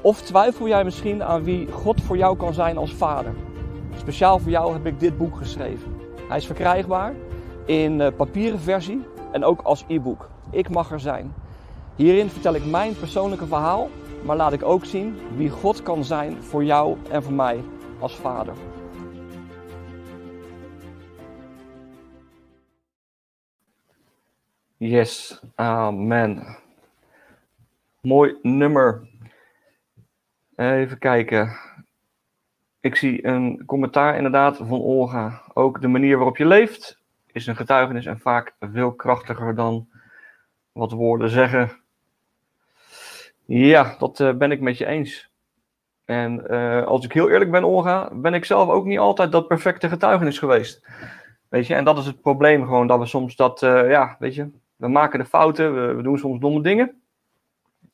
Of 0.00 0.22
twijfel 0.22 0.68
jij 0.68 0.84
misschien 0.84 1.22
aan 1.22 1.44
wie 1.44 1.72
God 1.72 2.02
voor 2.02 2.16
jou 2.16 2.36
kan 2.36 2.54
zijn 2.54 2.76
als 2.76 2.92
vader? 2.94 3.34
Speciaal 3.96 4.38
voor 4.38 4.50
jou 4.50 4.72
heb 4.72 4.86
ik 4.86 5.00
dit 5.00 5.18
boek 5.18 5.36
geschreven. 5.36 5.96
Hij 6.28 6.36
is 6.36 6.46
verkrijgbaar 6.46 7.14
in 7.64 8.00
eh, 8.00 8.12
papieren 8.16 8.60
versie 8.60 9.06
en 9.32 9.44
ook 9.44 9.60
als 9.60 9.84
e-book. 9.88 10.28
Ik 10.50 10.68
mag 10.68 10.90
er 10.90 11.00
zijn. 11.00 11.34
Hierin 11.96 12.30
vertel 12.30 12.54
ik 12.54 12.66
mijn 12.66 12.96
persoonlijke 12.96 13.46
verhaal, 13.46 13.88
maar 14.24 14.36
laat 14.36 14.52
ik 14.52 14.64
ook 14.64 14.84
zien 14.84 15.18
wie 15.36 15.50
God 15.50 15.82
kan 15.82 16.04
zijn 16.04 16.42
voor 16.42 16.64
jou 16.64 16.96
en 17.10 17.22
voor 17.22 17.32
mij 17.34 17.64
als 17.98 18.16
vader. 18.16 18.54
Yes, 24.78 25.40
amen. 25.54 26.56
Mooi 28.00 28.38
nummer. 28.42 29.08
Even 30.56 30.98
kijken. 30.98 31.56
Ik 32.80 32.96
zie 32.96 33.26
een 33.26 33.64
commentaar 33.66 34.16
inderdaad 34.16 34.56
van 34.56 34.80
Olga. 34.80 35.42
Ook 35.54 35.80
de 35.80 35.88
manier 35.88 36.16
waarop 36.16 36.36
je 36.36 36.46
leeft 36.46 37.00
is 37.26 37.46
een 37.46 37.56
getuigenis 37.56 38.06
en 38.06 38.18
vaak 38.18 38.54
veel 38.60 38.92
krachtiger 38.92 39.54
dan 39.54 39.88
wat 40.72 40.92
woorden 40.92 41.30
zeggen. 41.30 41.70
Ja, 43.44 43.96
dat 43.98 44.20
eh, 44.20 44.34
ben 44.34 44.50
ik 44.50 44.60
met 44.60 44.78
je 44.78 44.86
eens. 44.86 45.30
En 46.04 46.48
eh, 46.48 46.86
als 46.86 47.04
ik 47.04 47.12
heel 47.12 47.30
eerlijk 47.30 47.50
ben, 47.50 47.64
Olga, 47.64 48.10
ben 48.12 48.34
ik 48.34 48.44
zelf 48.44 48.68
ook 48.68 48.84
niet 48.84 48.98
altijd 48.98 49.32
dat 49.32 49.48
perfecte 49.48 49.88
getuigenis 49.88 50.38
geweest. 50.38 50.86
Weet 51.48 51.66
je, 51.66 51.74
en 51.74 51.84
dat 51.84 51.98
is 51.98 52.06
het 52.06 52.20
probleem 52.20 52.64
gewoon, 52.64 52.86
dat 52.86 52.98
we 52.98 53.06
soms 53.06 53.36
dat, 53.36 53.62
eh, 53.62 53.90
ja, 53.90 54.16
weet 54.18 54.34
je, 54.34 54.50
we 54.78 54.88
maken 54.88 55.18
de 55.18 55.24
fouten, 55.24 55.74
we, 55.74 55.94
we 55.94 56.02
doen 56.02 56.18
soms 56.18 56.40
domme 56.40 56.62
dingen. 56.62 57.02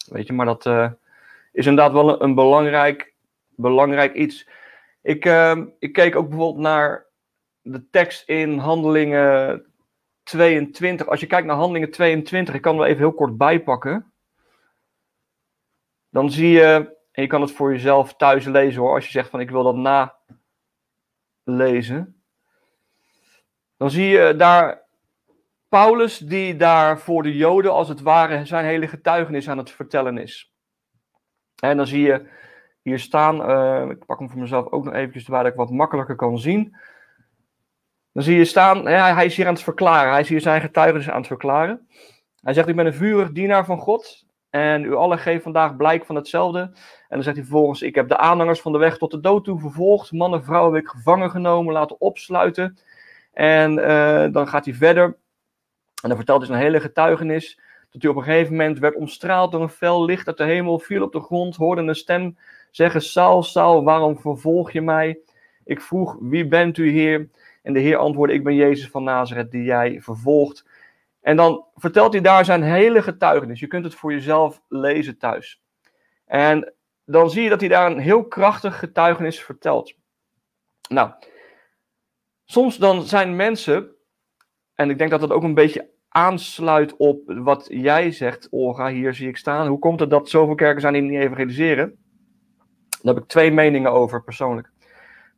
Weet 0.08 0.26
je, 0.26 0.32
maar 0.32 0.46
dat 0.46 0.66
eh, 0.66 0.90
is 1.52 1.66
inderdaad 1.66 1.92
wel 1.92 2.22
een, 2.22 2.34
belangrijk, 2.34 3.14
belangrijk 3.48 4.14
iets. 4.14 4.48
Ik, 5.02 5.24
eh, 5.24 5.60
ik 5.78 5.92
keek 5.92 6.16
ook 6.16 6.28
bijvoorbeeld 6.28 6.62
naar 6.62 7.06
de 7.62 7.90
tekst 7.90 8.28
in 8.28 8.58
Handelingen 8.58 9.64
22. 10.22 11.06
Als 11.06 11.20
je 11.20 11.26
kijkt 11.26 11.46
naar 11.46 11.56
Handelingen 11.56 11.90
22, 11.90 12.54
ik 12.54 12.62
kan 12.62 12.78
hem 12.78 12.84
even 12.84 12.98
heel 12.98 13.14
kort 13.14 13.36
bijpakken. 13.36 14.12
Dan 16.10 16.30
zie 16.30 16.50
je, 16.50 16.96
en 17.12 17.22
je 17.22 17.28
kan 17.28 17.40
het 17.40 17.52
voor 17.52 17.72
jezelf 17.72 18.14
thuis 18.14 18.44
lezen 18.44 18.80
hoor, 18.80 18.94
als 18.94 19.04
je 19.04 19.10
zegt 19.10 19.30
van 19.30 19.40
ik 19.40 19.50
wil 19.50 19.62
dat 19.62 20.10
nalezen. 21.46 22.22
Dan 23.76 23.90
zie 23.90 24.06
je 24.06 24.34
daar 24.36 24.83
Paulus 25.74 26.18
die 26.18 26.56
daar 26.56 26.98
voor 26.98 27.22
de 27.22 27.36
Joden 27.36 27.72
als 27.72 27.88
het 27.88 28.00
ware 28.00 28.44
zijn 28.44 28.64
hele 28.64 28.88
getuigenis 28.88 29.48
aan 29.48 29.58
het 29.58 29.70
vertellen 29.70 30.18
is. 30.18 30.52
En 31.62 31.76
dan 31.76 31.86
zie 31.86 32.02
je 32.02 32.26
hier 32.82 32.98
staan, 32.98 33.44
eh, 33.44 33.90
ik 33.90 34.06
pak 34.06 34.18
hem 34.18 34.30
voor 34.30 34.40
mezelf 34.40 34.66
ook 34.70 34.84
nog 34.84 34.94
eventjes 34.94 35.24
dat 35.24 35.46
ik 35.46 35.54
wat 35.54 35.70
makkelijker 35.70 36.16
kan 36.16 36.38
zien. 36.38 36.76
Dan 38.12 38.22
zie 38.22 38.36
je 38.36 38.44
staan, 38.44 38.86
hij 38.86 39.24
is 39.24 39.36
hier 39.36 39.46
aan 39.46 39.52
het 39.54 39.62
verklaren, 39.62 40.10
hij 40.10 40.20
is 40.20 40.28
hier 40.28 40.40
zijn 40.40 40.60
getuigenis 40.60 41.10
aan 41.10 41.18
het 41.18 41.26
verklaren. 41.26 41.88
Hij 42.40 42.54
zegt, 42.54 42.68
ik 42.68 42.76
ben 42.76 42.86
een 42.86 42.94
vurig 42.94 43.32
dienaar 43.32 43.64
van 43.64 43.78
God 43.78 44.26
En 44.50 44.84
u 44.84 44.94
allen 44.94 45.18
geeft 45.18 45.42
vandaag 45.42 45.76
blijk 45.76 46.04
van 46.04 46.16
hetzelfde. 46.16 46.60
En 46.60 46.72
dan 47.08 47.22
zegt 47.22 47.36
hij 47.36 47.44
vervolgens: 47.44 47.82
Ik 47.82 47.94
heb 47.94 48.08
de 48.08 48.16
aanhangers 48.16 48.60
van 48.60 48.72
de 48.72 48.78
weg 48.78 48.98
tot 48.98 49.10
de 49.10 49.20
dood 49.20 49.44
toe 49.44 49.60
vervolgd. 49.60 50.12
Mannen, 50.12 50.44
vrouwen 50.44 50.74
heb 50.74 50.82
ik 50.82 50.88
gevangen 50.88 51.30
genomen, 51.30 51.72
laten 51.72 52.00
opsluiten. 52.00 52.78
En 53.32 53.78
uh, 53.78 54.26
dan 54.32 54.48
gaat 54.48 54.64
hij 54.64 54.74
verder. 54.74 55.16
En 56.04 56.10
dan 56.10 56.18
vertelt 56.18 56.38
hij 56.38 56.46
zijn 56.46 56.62
hele 56.62 56.80
getuigenis. 56.80 57.60
Dat 57.90 58.02
hij 58.02 58.10
op 58.10 58.16
een 58.16 58.22
gegeven 58.22 58.56
moment 58.56 58.78
werd 58.78 58.94
omstraald 58.94 59.52
door 59.52 59.62
een 59.62 59.68
fel 59.68 60.04
licht 60.04 60.26
uit 60.26 60.36
de 60.36 60.44
hemel, 60.44 60.78
viel 60.78 61.02
op 61.02 61.12
de 61.12 61.20
grond, 61.20 61.56
hoorde 61.56 61.82
een 61.82 61.94
stem 61.94 62.36
zeggen: 62.70 63.02
Saul, 63.02 63.42
Saul, 63.42 63.84
waarom 63.84 64.18
vervolg 64.18 64.70
je 64.70 64.80
mij? 64.80 65.18
Ik 65.64 65.80
vroeg: 65.80 66.16
Wie 66.20 66.48
bent 66.48 66.78
u, 66.78 66.90
Heer? 66.90 67.28
En 67.62 67.72
de 67.72 67.80
Heer 67.80 67.96
antwoordde: 67.96 68.36
Ik 68.36 68.44
ben 68.44 68.54
Jezus 68.54 68.88
van 68.88 69.04
Nazareth, 69.04 69.50
die 69.50 69.62
jij 69.62 70.00
vervolgt. 70.00 70.66
En 71.20 71.36
dan 71.36 71.64
vertelt 71.74 72.12
hij 72.12 72.22
daar 72.22 72.44
zijn 72.44 72.62
hele 72.62 73.02
getuigenis. 73.02 73.60
Je 73.60 73.66
kunt 73.66 73.84
het 73.84 73.94
voor 73.94 74.12
jezelf 74.12 74.62
lezen 74.68 75.18
thuis. 75.18 75.62
En 76.26 76.72
dan 77.04 77.30
zie 77.30 77.42
je 77.42 77.48
dat 77.48 77.60
hij 77.60 77.68
daar 77.68 77.90
een 77.90 77.98
heel 77.98 78.24
krachtig 78.24 78.78
getuigenis 78.78 79.42
vertelt. 79.42 79.94
Nou, 80.88 81.10
soms 82.44 82.76
dan 82.76 83.02
zijn 83.02 83.36
mensen, 83.36 83.90
en 84.74 84.90
ik 84.90 84.98
denk 84.98 85.10
dat 85.10 85.20
dat 85.20 85.30
ook 85.30 85.42
een 85.42 85.54
beetje 85.54 85.92
aansluit 86.14 86.96
op 86.96 87.20
wat 87.26 87.66
jij 87.68 88.10
zegt, 88.10 88.48
Olga, 88.50 88.88
hier 88.88 89.14
zie 89.14 89.28
ik 89.28 89.36
staan. 89.36 89.66
Hoe 89.66 89.78
komt 89.78 90.00
het 90.00 90.10
dat 90.10 90.28
zoveel 90.28 90.54
kerken 90.54 90.80
zijn 90.80 90.92
die 90.92 91.02
niet 91.02 91.20
evangeliseren? 91.20 91.96
Daar 93.02 93.14
heb 93.14 93.22
ik 93.22 93.28
twee 93.28 93.50
meningen 93.50 93.92
over 93.92 94.22
persoonlijk. 94.22 94.70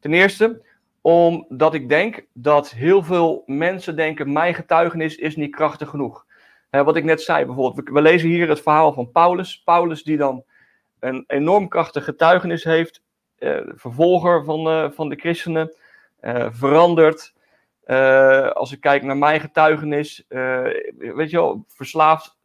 Ten 0.00 0.12
eerste, 0.12 0.62
omdat 1.00 1.74
ik 1.74 1.88
denk 1.88 2.26
dat 2.32 2.70
heel 2.70 3.02
veel 3.02 3.42
mensen 3.46 3.96
denken: 3.96 4.32
mijn 4.32 4.54
getuigenis 4.54 5.16
is 5.16 5.36
niet 5.36 5.54
krachtig 5.54 5.88
genoeg. 5.88 6.26
wat 6.70 6.96
ik 6.96 7.04
net 7.04 7.22
zei 7.22 7.44
bijvoorbeeld, 7.44 7.88
we, 7.88 8.02
lezen 8.02 8.28
hier 8.28 8.48
het 8.48 8.62
verhaal 8.62 8.92
van 8.92 9.10
Paulus. 9.10 9.62
Paulus 9.64 10.02
die 10.02 10.16
dan 10.16 10.44
een 10.98 11.24
enorm 11.26 11.68
krachtig 11.68 12.04
getuigenis 12.04 12.64
heeft, 12.64 13.02
eh, 13.38 13.60
vervolger 13.74 14.44
van, 14.44 14.68
uh, 14.68 14.90
van 14.90 15.08
de 15.08 15.16
christenen, 15.16 15.76
uh, 16.20 16.46
veranderd. 16.50 17.34
Uh, 17.86 18.50
als 18.50 18.72
ik 18.72 18.80
kijk 18.80 19.02
naar 19.02 19.16
mijn 19.16 19.40
getuigenis, 19.40 20.24
weet 20.98 21.30
je 21.30 21.36
wel, 21.36 21.64
verslaafd. 21.68 22.36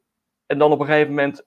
En 0.46 0.58
dan 0.58 0.72
op 0.72 0.80
een 0.80 0.86
gegeven 0.86 1.10
moment 1.10 1.46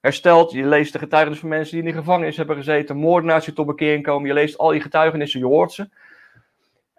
hersteld. 0.00 0.52
Je 0.52 0.66
leest 0.66 0.92
de 0.92 0.98
getuigenissen 0.98 1.48
van 1.48 1.56
mensen 1.56 1.76
die 1.76 1.86
in 1.86 1.92
de 1.92 1.98
gevangenis 1.98 2.36
hebben 2.36 2.56
gezeten, 2.56 2.96
moordenaars 2.96 3.44
die 3.44 3.54
tot 3.54 3.66
bekering 3.66 4.02
komen. 4.02 4.28
Je 4.28 4.34
leest 4.34 4.58
al 4.58 4.68
die 4.68 4.80
getuigenissen, 4.80 5.40
je 5.40 5.46
hoort 5.46 5.72
ze. 5.72 5.82
En 5.82 5.90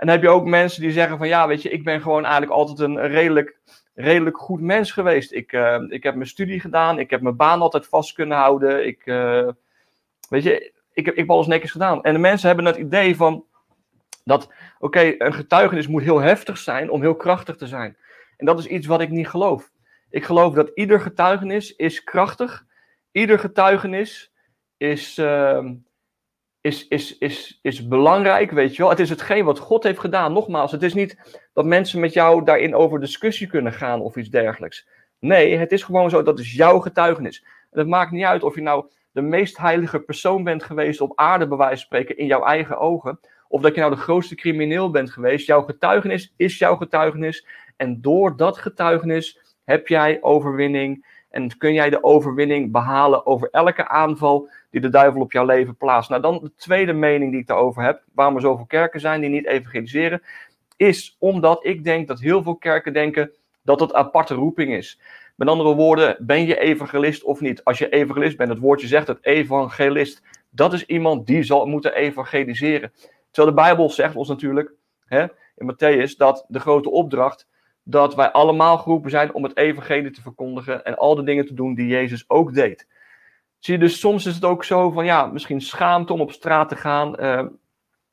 dan 0.08 0.10
heb 0.10 0.22
je 0.22 0.30
ook 0.30 0.46
mensen 0.46 0.82
die 0.82 0.92
zeggen 0.92 1.18
van 1.18 1.28
ja, 1.28 1.48
weet 1.48 1.62
je, 1.62 1.70
ik 1.70 1.84
ben 1.84 2.02
gewoon 2.02 2.24
eigenlijk 2.24 2.52
altijd 2.54 2.80
een 2.80 3.08
redelijk, 3.08 3.58
redelijk 3.94 4.38
goed 4.38 4.62
mens 4.62 4.92
geweest. 4.92 5.32
Ik, 5.32 5.52
ik 5.90 6.04
heb 6.04 6.16
mijn 6.16 6.28
studie 6.28 6.60
gedaan, 6.60 7.00
ik 7.00 7.10
heb 7.10 7.22
mijn 7.22 7.36
baan 7.36 7.62
altijd 7.62 7.88
vast 7.88 8.14
kunnen 8.14 8.38
houden. 8.38 8.86
Ik, 8.86 9.04
weet 10.30 10.44
je, 10.44 10.72
ik 10.94 11.06
heb, 11.06 11.14
ik 11.14 11.20
heb 11.20 11.30
alles 11.30 11.48
netjes 11.48 11.72
gedaan. 11.72 12.04
En 12.04 12.14
de 12.14 12.20
mensen 12.20 12.48
hebben 12.48 12.66
het 12.66 12.78
idee 12.78 13.16
van 13.16 13.46
dat, 14.26 14.52
oké, 14.80 15.16
een 15.18 15.34
getuigenis 15.34 15.88
moet 15.88 16.04
heel 16.04 16.20
heftig 16.20 16.58
zijn 16.58 16.90
om 16.90 17.02
heel 17.02 17.16
krachtig 17.16 17.56
te 17.56 17.68
zijn. 17.68 17.98
En 18.38 18.46
dat 18.46 18.60
is 18.60 18.68
iets 18.68 18.88
wat 18.88 19.02
ik 19.02 19.10
niet 19.10 19.28
geloof. 19.28 19.72
Ik 20.10 20.24
geloof 20.24 20.54
dat 20.54 20.72
ieder 20.74 21.00
getuigenis 21.00 21.76
is 21.76 22.04
krachtig 22.04 22.66
ieder 23.16 23.40
getuigenis 23.40 24.32
is, 24.78 25.18
uh, 25.18 25.66
is, 26.62 26.88
is, 26.88 27.18
is, 27.18 27.60
is 27.62 27.88
belangrijk, 27.88 28.52
weet 28.52 28.76
je 28.76 28.82
wel. 28.82 28.90
Het 28.92 29.00
is 29.00 29.10
hetgeen 29.10 29.46
wat 29.46 29.60
God 29.60 29.84
heeft 29.84 30.00
gedaan. 30.00 30.34
Nogmaals, 30.34 30.72
het 30.72 30.84
is 30.84 30.94
niet 30.94 31.40
dat 31.54 31.66
mensen 31.66 32.00
met 32.00 32.14
jou 32.14 32.44
daarin 32.44 32.76
over 32.76 33.00
discussie 33.00 33.48
kunnen 33.48 33.74
gaan 33.74 34.02
of 34.02 34.16
iets 34.16 34.30
dergelijks. 34.30 34.88
Nee, 35.20 35.58
het 35.58 35.72
is 35.72 35.84
gewoon 35.84 36.10
zo, 36.10 36.24
dat 36.24 36.40
is 36.40 36.54
jouw 36.54 36.80
getuigenis. 36.80 37.46
En 37.72 37.80
het 37.80 37.88
maakt 37.88 38.12
niet 38.12 38.26
uit 38.26 38.44
of 38.44 38.56
je 38.56 38.62
nou 38.62 38.86
de 39.12 39.22
meest 39.22 39.58
heilige 39.58 40.00
persoon 40.00 40.44
bent 40.44 40.64
geweest 40.64 41.02
op 41.02 41.20
aarde, 41.20 41.48
bij 41.48 41.58
wijze 41.58 41.76
van 41.76 41.86
spreken, 41.86 42.18
in 42.18 42.26
jouw 42.26 42.44
eigen 42.44 42.78
ogen. 42.78 43.20
Of 43.56 43.62
dat 43.62 43.76
je 43.76 43.80
nou 43.80 43.96
de 43.96 44.02
grootste 44.02 44.36
crimineel 44.36 44.90
bent 44.90 45.12
geweest. 45.12 45.48
Jouw 45.48 45.62
getuigenis 45.62 46.34
is 46.38 46.58
jouw 46.58 46.76
getuigenis. 46.76 47.48
En 47.76 48.02
door 48.02 48.38
dat 48.38 48.58
getuigenis 48.58 49.56
heb 49.64 49.88
jij 49.88 50.18
overwinning 50.22 51.06
en 51.30 51.58
kun 51.58 51.74
jij 51.74 51.90
de 51.90 52.04
overwinning 52.04 52.72
behalen 52.72 53.26
over 53.26 53.50
elke 53.52 53.88
aanval 53.88 54.50
die 54.72 54.82
de 54.82 54.90
duivel 54.90 55.22
op 55.22 55.32
jouw 55.32 55.46
leven 55.46 55.76
plaatst? 55.76 56.10
Nou, 56.10 56.22
dan 56.22 56.40
de 56.44 56.52
tweede 56.56 56.94
mening 56.94 57.32
die 57.32 57.40
ik 57.40 57.48
daarover 57.48 57.84
heb, 57.84 58.04
waarom 58.14 58.36
er 58.36 58.42
zoveel 58.42 58.66
kerken 58.66 59.00
zijn 59.00 59.22
die 59.22 59.30
niet 59.30 59.46
evangeliseren, 59.46 60.22
is 60.76 61.16
omdat 61.20 61.66
ik 61.66 61.84
denk 61.84 62.08
dat 62.08 62.20
heel 62.20 62.44
veel 62.44 62.56
kerken 62.56 62.94
denken 62.94 63.32
dat 63.62 63.80
het 63.80 63.94
aparte 63.94 64.34
roeping 64.34 64.74
is. 64.74 65.00
Met 65.36 65.48
andere 65.48 65.76
woorden, 65.76 66.18
ben 66.20 66.46
je 66.46 66.60
evangelist 66.60 67.24
of 67.24 67.40
niet? 67.40 67.64
Als 67.64 67.78
je 67.78 67.90
evangelist 67.90 68.38
bent, 68.38 68.50
het 68.50 68.60
woordje 68.60 68.88
zegt 68.88 69.08
het, 69.08 69.20
evangelist, 69.22 70.24
dat 70.50 70.74
is 70.74 70.86
iemand 70.86 71.28
die 71.28 71.44
zal 71.44 71.66
moeten 71.66 71.96
evangeliseren. 71.96 72.92
Terwijl 73.36 73.56
de 73.56 73.62
Bijbel 73.62 73.90
zegt 73.90 74.16
ons 74.16 74.28
natuurlijk, 74.28 74.72
hè, 75.06 75.26
in 75.56 75.74
Matthäus, 75.74 76.18
dat 76.18 76.46
de 76.48 76.60
grote 76.60 76.90
opdracht 76.90 77.48
dat 77.84 78.16
wij 78.16 78.32
allemaal 78.32 78.78
geroepen 78.78 79.10
zijn 79.10 79.34
om 79.34 79.44
het 79.44 79.58
evangelie 79.58 80.12
te 80.12 80.22
verkondigen 80.22 80.86
en 80.86 80.98
al 80.98 81.16
de 81.16 81.24
dingen 81.24 81.46
te 81.46 81.54
doen 81.54 81.76
die 81.76 81.88
Jezus 81.88 82.30
ook 82.30 82.54
deed. 82.54 82.88
Zie 83.60 83.74
je, 83.74 83.80
dus 83.80 84.00
soms 84.00 84.26
is 84.26 84.36
het 84.36 84.46
ook 84.46 84.64
zo 84.64 84.92
van, 84.92 85.06
ja, 85.06 85.26
misschien 85.26 85.62
schaamte 85.62 86.14
om 86.14 86.22
op 86.22 86.32
straat 86.32 86.70
te 86.70 86.76
gaan. 86.76 87.24
Uh, 87.24 87.46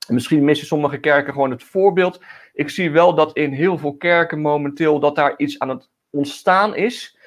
misschien 0.08 0.44
missen 0.44 0.66
sommige 0.66 0.98
kerken 0.98 1.32
gewoon 1.32 1.50
het 1.50 1.62
voorbeeld. 1.62 2.20
Ik 2.52 2.70
zie 2.70 2.90
wel 2.90 3.14
dat 3.14 3.36
in 3.36 3.52
heel 3.52 3.78
veel 3.78 3.96
kerken 3.96 4.40
momenteel 4.40 5.00
dat 5.00 5.16
daar 5.16 5.34
iets 5.36 5.58
aan 5.58 5.68
het 5.68 5.90
ontstaan 6.10 6.76
is. 6.76 7.18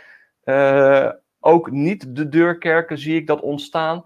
Uh, 0.44 1.10
ook 1.40 1.72
niet 1.72 2.16
de 2.16 2.30
deurkerken 2.30 2.98
zie 2.98 3.16
ik 3.16 3.28
dat 3.28 3.42
ontstaan 3.42 4.06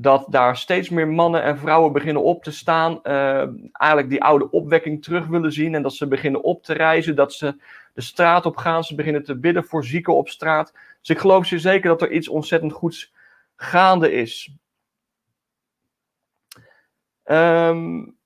dat 0.00 0.26
daar 0.28 0.56
steeds 0.56 0.88
meer 0.88 1.08
mannen 1.08 1.42
en 1.42 1.58
vrouwen 1.58 1.92
beginnen 1.92 2.22
op 2.22 2.42
te 2.42 2.50
staan. 2.50 3.00
Uh, 3.02 3.48
eigenlijk 3.72 4.08
die 4.08 4.22
oude 4.22 4.50
opwekking 4.50 5.02
terug 5.02 5.26
willen 5.26 5.52
zien. 5.52 5.74
En 5.74 5.82
dat 5.82 5.94
ze 5.94 6.08
beginnen 6.08 6.42
op 6.42 6.62
te 6.62 6.72
reizen. 6.72 7.16
Dat 7.16 7.32
ze 7.32 7.56
de 7.92 8.00
straat 8.00 8.46
op 8.46 8.56
gaan. 8.56 8.84
Ze 8.84 8.94
beginnen 8.94 9.24
te 9.24 9.38
bidden 9.38 9.64
voor 9.64 9.84
zieken 9.84 10.16
op 10.16 10.28
straat. 10.28 10.72
Dus 11.00 11.08
ik 11.08 11.18
geloof 11.18 11.46
zeker 11.46 11.88
dat 11.88 12.02
er 12.02 12.10
iets 12.10 12.28
ontzettend 12.28 12.72
goeds 12.72 13.12
gaande 13.56 14.12
is. 14.12 14.54
Um, 17.24 18.16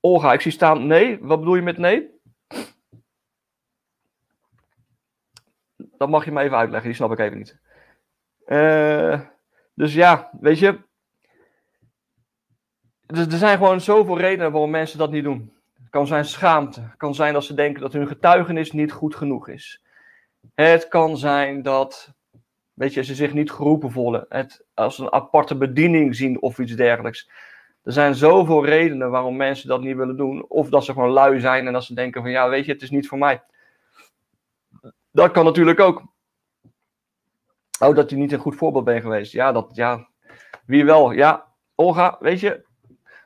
Olga, 0.00 0.32
ik 0.32 0.40
zie 0.40 0.52
staan 0.52 0.86
nee. 0.86 1.18
Wat 1.20 1.38
bedoel 1.38 1.54
je 1.54 1.62
met 1.62 1.78
nee? 1.78 2.10
Dat 5.78 6.08
mag 6.08 6.24
je 6.24 6.32
me 6.32 6.40
even 6.40 6.56
uitleggen. 6.56 6.88
Die 6.88 6.96
snap 6.96 7.12
ik 7.12 7.18
even 7.18 7.38
niet. 7.38 7.58
Uh, 8.46 9.20
dus 9.74 9.94
ja, 9.94 10.30
weet 10.40 10.58
je, 10.58 10.90
er 13.12 13.38
zijn 13.38 13.56
gewoon 13.56 13.80
zoveel 13.80 14.18
redenen 14.18 14.52
waarom 14.52 14.70
mensen 14.70 14.98
dat 14.98 15.10
niet 15.10 15.24
doen. 15.24 15.52
Het 15.74 15.90
kan 15.90 16.06
zijn 16.06 16.24
schaamte. 16.24 16.80
Het 16.80 16.96
kan 16.96 17.14
zijn 17.14 17.32
dat 17.32 17.44
ze 17.44 17.54
denken 17.54 17.82
dat 17.82 17.92
hun 17.92 18.06
getuigenis 18.06 18.72
niet 18.72 18.92
goed 18.92 19.14
genoeg 19.14 19.48
is. 19.48 19.82
Het 20.54 20.88
kan 20.88 21.16
zijn 21.16 21.62
dat 21.62 22.14
weet 22.74 22.94
je, 22.94 23.02
ze 23.04 23.14
zich 23.14 23.32
niet 23.32 23.50
geroepen 23.50 23.90
voelen. 23.90 24.26
Het 24.28 24.64
als 24.74 24.98
een 24.98 25.12
aparte 25.12 25.56
bediening 25.56 26.16
zien 26.16 26.42
of 26.42 26.58
iets 26.58 26.74
dergelijks. 26.74 27.30
Er 27.82 27.92
zijn 27.92 28.14
zoveel 28.14 28.64
redenen 28.64 29.10
waarom 29.10 29.36
mensen 29.36 29.68
dat 29.68 29.80
niet 29.80 29.96
willen 29.96 30.16
doen. 30.16 30.44
Of 30.48 30.68
dat 30.68 30.84
ze 30.84 30.92
gewoon 30.92 31.10
lui 31.10 31.40
zijn 31.40 31.66
en 31.66 31.72
dat 31.72 31.84
ze 31.84 31.94
denken 31.94 32.22
van 32.22 32.30
ja, 32.30 32.48
weet 32.48 32.64
je, 32.64 32.72
het 32.72 32.82
is 32.82 32.90
niet 32.90 33.08
voor 33.08 33.18
mij. 33.18 33.42
Dat 35.10 35.30
kan 35.30 35.44
natuurlijk 35.44 35.80
ook. 35.80 36.02
Oh, 37.80 37.94
dat 37.94 38.10
je 38.10 38.16
niet 38.16 38.32
een 38.32 38.38
goed 38.38 38.56
voorbeeld 38.56 38.84
bent 38.84 39.02
geweest. 39.02 39.32
Ja, 39.32 39.52
dat, 39.52 39.70
ja. 39.72 40.08
Wie 40.66 40.84
wel? 40.84 41.10
Ja, 41.10 41.46
Olga, 41.74 42.16
weet 42.20 42.40
je, 42.40 42.64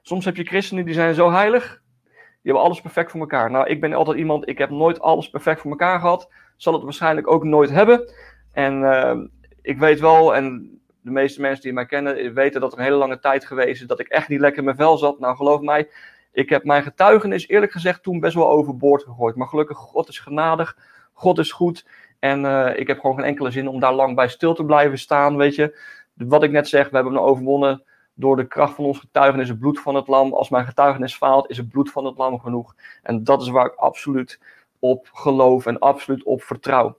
Soms 0.08 0.24
heb 0.24 0.36
je 0.36 0.44
christenen 0.44 0.84
die 0.84 0.94
zijn 0.94 1.14
zo 1.14 1.30
heilig, 1.30 1.82
die 2.12 2.40
hebben 2.42 2.62
alles 2.62 2.80
perfect 2.80 3.10
voor 3.10 3.20
elkaar. 3.20 3.50
Nou, 3.50 3.66
ik 3.66 3.80
ben 3.80 3.92
altijd 3.92 4.18
iemand, 4.18 4.48
ik 4.48 4.58
heb 4.58 4.70
nooit 4.70 5.00
alles 5.00 5.30
perfect 5.30 5.60
voor 5.60 5.70
elkaar 5.70 6.00
gehad. 6.00 6.30
Zal 6.56 6.72
het 6.72 6.82
waarschijnlijk 6.82 7.30
ook 7.30 7.44
nooit 7.44 7.70
hebben. 7.70 8.10
En 8.52 8.80
uh, 8.80 9.16
ik 9.62 9.78
weet 9.78 10.00
wel, 10.00 10.34
en 10.34 10.78
de 11.00 11.10
meeste 11.10 11.40
mensen 11.40 11.62
die 11.62 11.72
mij 11.72 11.86
kennen, 11.86 12.34
weten 12.34 12.60
dat 12.60 12.72
er 12.72 12.78
een 12.78 12.84
hele 12.84 12.96
lange 12.96 13.18
tijd 13.18 13.44
geweest 13.44 13.80
is 13.80 13.86
dat 13.86 14.00
ik 14.00 14.08
echt 14.08 14.28
niet 14.28 14.40
lekker 14.40 14.58
in 14.58 14.64
mijn 14.64 14.76
vel 14.76 14.98
zat. 14.98 15.18
Nou, 15.18 15.36
geloof 15.36 15.60
mij, 15.60 15.88
ik 16.32 16.48
heb 16.48 16.64
mijn 16.64 16.82
getuigenis 16.82 17.48
eerlijk 17.48 17.72
gezegd 17.72 18.02
toen 18.02 18.20
best 18.20 18.34
wel 18.34 18.50
overboord 18.50 19.02
gegooid. 19.02 19.36
Maar 19.36 19.48
gelukkig, 19.48 19.76
God 19.76 20.08
is 20.08 20.18
genadig, 20.18 20.76
God 21.12 21.38
is 21.38 21.52
goed. 21.52 21.86
En 22.18 22.44
uh, 22.44 22.78
ik 22.78 22.86
heb 22.86 23.00
gewoon 23.00 23.16
geen 23.16 23.24
enkele 23.24 23.50
zin 23.50 23.68
om 23.68 23.80
daar 23.80 23.94
lang 23.94 24.14
bij 24.14 24.28
stil 24.28 24.54
te 24.54 24.64
blijven 24.64 24.98
staan, 24.98 25.36
weet 25.36 25.54
je. 25.54 25.78
Wat 26.14 26.42
ik 26.42 26.50
net 26.50 26.68
zeg, 26.68 26.88
we 26.88 26.94
hebben 26.94 27.14
hem 27.14 27.22
overwonnen 27.22 27.84
door 28.18 28.36
de 28.36 28.46
kracht 28.46 28.74
van 28.74 28.84
ons 28.84 28.98
getuigenis, 28.98 29.48
het 29.48 29.58
bloed 29.58 29.80
van 29.80 29.94
het 29.94 30.08
lam. 30.08 30.34
Als 30.34 30.48
mijn 30.48 30.66
getuigenis 30.66 31.16
faalt, 31.16 31.50
is 31.50 31.56
het 31.56 31.68
bloed 31.68 31.90
van 31.90 32.04
het 32.04 32.16
lam 32.18 32.40
genoeg. 32.40 32.74
En 33.02 33.24
dat 33.24 33.42
is 33.42 33.48
waar 33.48 33.66
ik 33.66 33.74
absoluut 33.74 34.40
op 34.78 35.08
geloof 35.12 35.66
en 35.66 35.78
absoluut 35.78 36.22
op 36.22 36.42
vertrouw. 36.42 36.98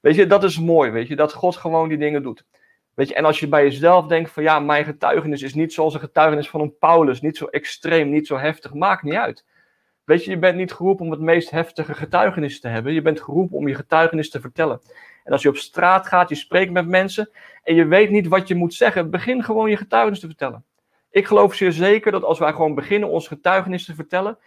Weet 0.00 0.14
je, 0.14 0.26
dat 0.26 0.44
is 0.44 0.58
mooi, 0.58 0.90
weet 0.90 1.08
je, 1.08 1.16
dat 1.16 1.32
God 1.32 1.56
gewoon 1.56 1.88
die 1.88 1.98
dingen 1.98 2.22
doet. 2.22 2.44
Weet 2.94 3.08
je, 3.08 3.14
en 3.14 3.24
als 3.24 3.40
je 3.40 3.48
bij 3.48 3.62
jezelf 3.62 4.06
denkt 4.06 4.30
van 4.30 4.42
ja, 4.42 4.60
mijn 4.60 4.84
getuigenis 4.84 5.42
is 5.42 5.54
niet 5.54 5.72
zoals 5.72 5.94
een 5.94 6.00
getuigenis 6.00 6.48
van 6.48 6.60
een 6.60 6.78
Paulus, 6.78 7.20
niet 7.20 7.36
zo 7.36 7.46
extreem, 7.46 8.10
niet 8.10 8.26
zo 8.26 8.36
heftig, 8.36 8.74
maakt 8.74 9.02
niet 9.02 9.14
uit. 9.14 9.44
Weet 10.04 10.24
je, 10.24 10.30
je 10.30 10.38
bent 10.38 10.56
niet 10.56 10.72
geroepen 10.72 11.04
om 11.04 11.10
het 11.10 11.20
meest 11.20 11.50
heftige 11.50 11.94
getuigenis 11.94 12.60
te 12.60 12.68
hebben. 12.68 12.92
Je 12.92 13.02
bent 13.02 13.20
geroepen 13.20 13.56
om 13.56 13.68
je 13.68 13.74
getuigenis 13.74 14.30
te 14.30 14.40
vertellen. 14.40 14.80
En 15.24 15.32
als 15.32 15.42
je 15.42 15.48
op 15.48 15.56
straat 15.56 16.06
gaat, 16.06 16.28
je 16.28 16.34
spreekt 16.34 16.72
met 16.72 16.86
mensen 16.86 17.30
en 17.62 17.74
je 17.74 17.86
weet 17.86 18.10
niet 18.10 18.28
wat 18.28 18.48
je 18.48 18.54
moet 18.54 18.74
zeggen, 18.74 19.10
begin 19.10 19.44
gewoon 19.44 19.70
je 19.70 19.76
getuigenis 19.76 20.20
te 20.20 20.26
vertellen. 20.26 20.64
Ik 21.10 21.26
geloof 21.26 21.54
zeer 21.54 21.72
zeker 21.72 22.12
dat 22.12 22.24
als 22.24 22.38
wij 22.38 22.52
gewoon 22.52 22.74
beginnen 22.74 23.08
ons 23.08 23.28
getuigenis 23.28 23.84
te 23.84 23.94
vertellen, 23.94 24.38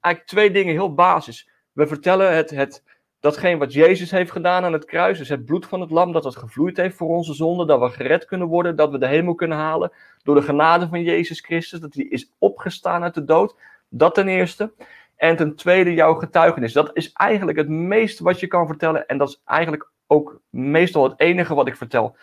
eigenlijk 0.00 0.26
twee 0.26 0.50
dingen 0.50 0.72
heel 0.72 0.94
basis. 0.94 1.48
We 1.72 1.86
vertellen 1.86 2.34
het, 2.34 2.50
het, 2.50 2.82
datgene 3.20 3.58
wat 3.58 3.72
Jezus 3.72 4.10
heeft 4.10 4.30
gedaan 4.30 4.64
aan 4.64 4.72
het 4.72 4.84
kruis, 4.84 5.18
dus 5.18 5.28
het 5.28 5.44
bloed 5.44 5.66
van 5.66 5.80
het 5.80 5.90
lam, 5.90 6.12
dat 6.12 6.24
het 6.24 6.36
gevloeid 6.36 6.76
heeft 6.76 6.96
voor 6.96 7.08
onze 7.08 7.34
zonden, 7.34 7.66
dat 7.66 7.80
we 7.80 7.88
gered 7.88 8.24
kunnen 8.24 8.46
worden, 8.46 8.76
dat 8.76 8.90
we 8.90 8.98
de 8.98 9.06
hemel 9.06 9.34
kunnen 9.34 9.58
halen 9.58 9.92
door 10.22 10.34
de 10.34 10.42
genade 10.42 10.88
van 10.88 11.02
Jezus 11.02 11.40
Christus, 11.40 11.80
dat 11.80 11.94
hij 11.94 12.04
is 12.04 12.32
opgestaan 12.38 13.02
uit 13.02 13.14
de 13.14 13.24
dood. 13.24 13.56
Dat 13.88 14.14
ten 14.14 14.28
eerste. 14.28 14.72
En 15.16 15.36
ten 15.36 15.56
tweede 15.56 15.94
jouw 15.94 16.14
getuigenis. 16.14 16.72
Dat 16.72 16.90
is 16.92 17.12
eigenlijk 17.12 17.58
het 17.58 17.68
meeste 17.68 18.24
wat 18.24 18.40
je 18.40 18.46
kan 18.46 18.66
vertellen 18.66 19.06
en 19.06 19.18
dat 19.18 19.28
is 19.28 19.42
eigenlijk 19.44 19.90
ook 20.12 20.40
meestal 20.50 21.02
het 21.04 21.20
enige 21.20 21.54
wat 21.54 21.66
ik 21.66 21.76
vertel. 21.76 22.16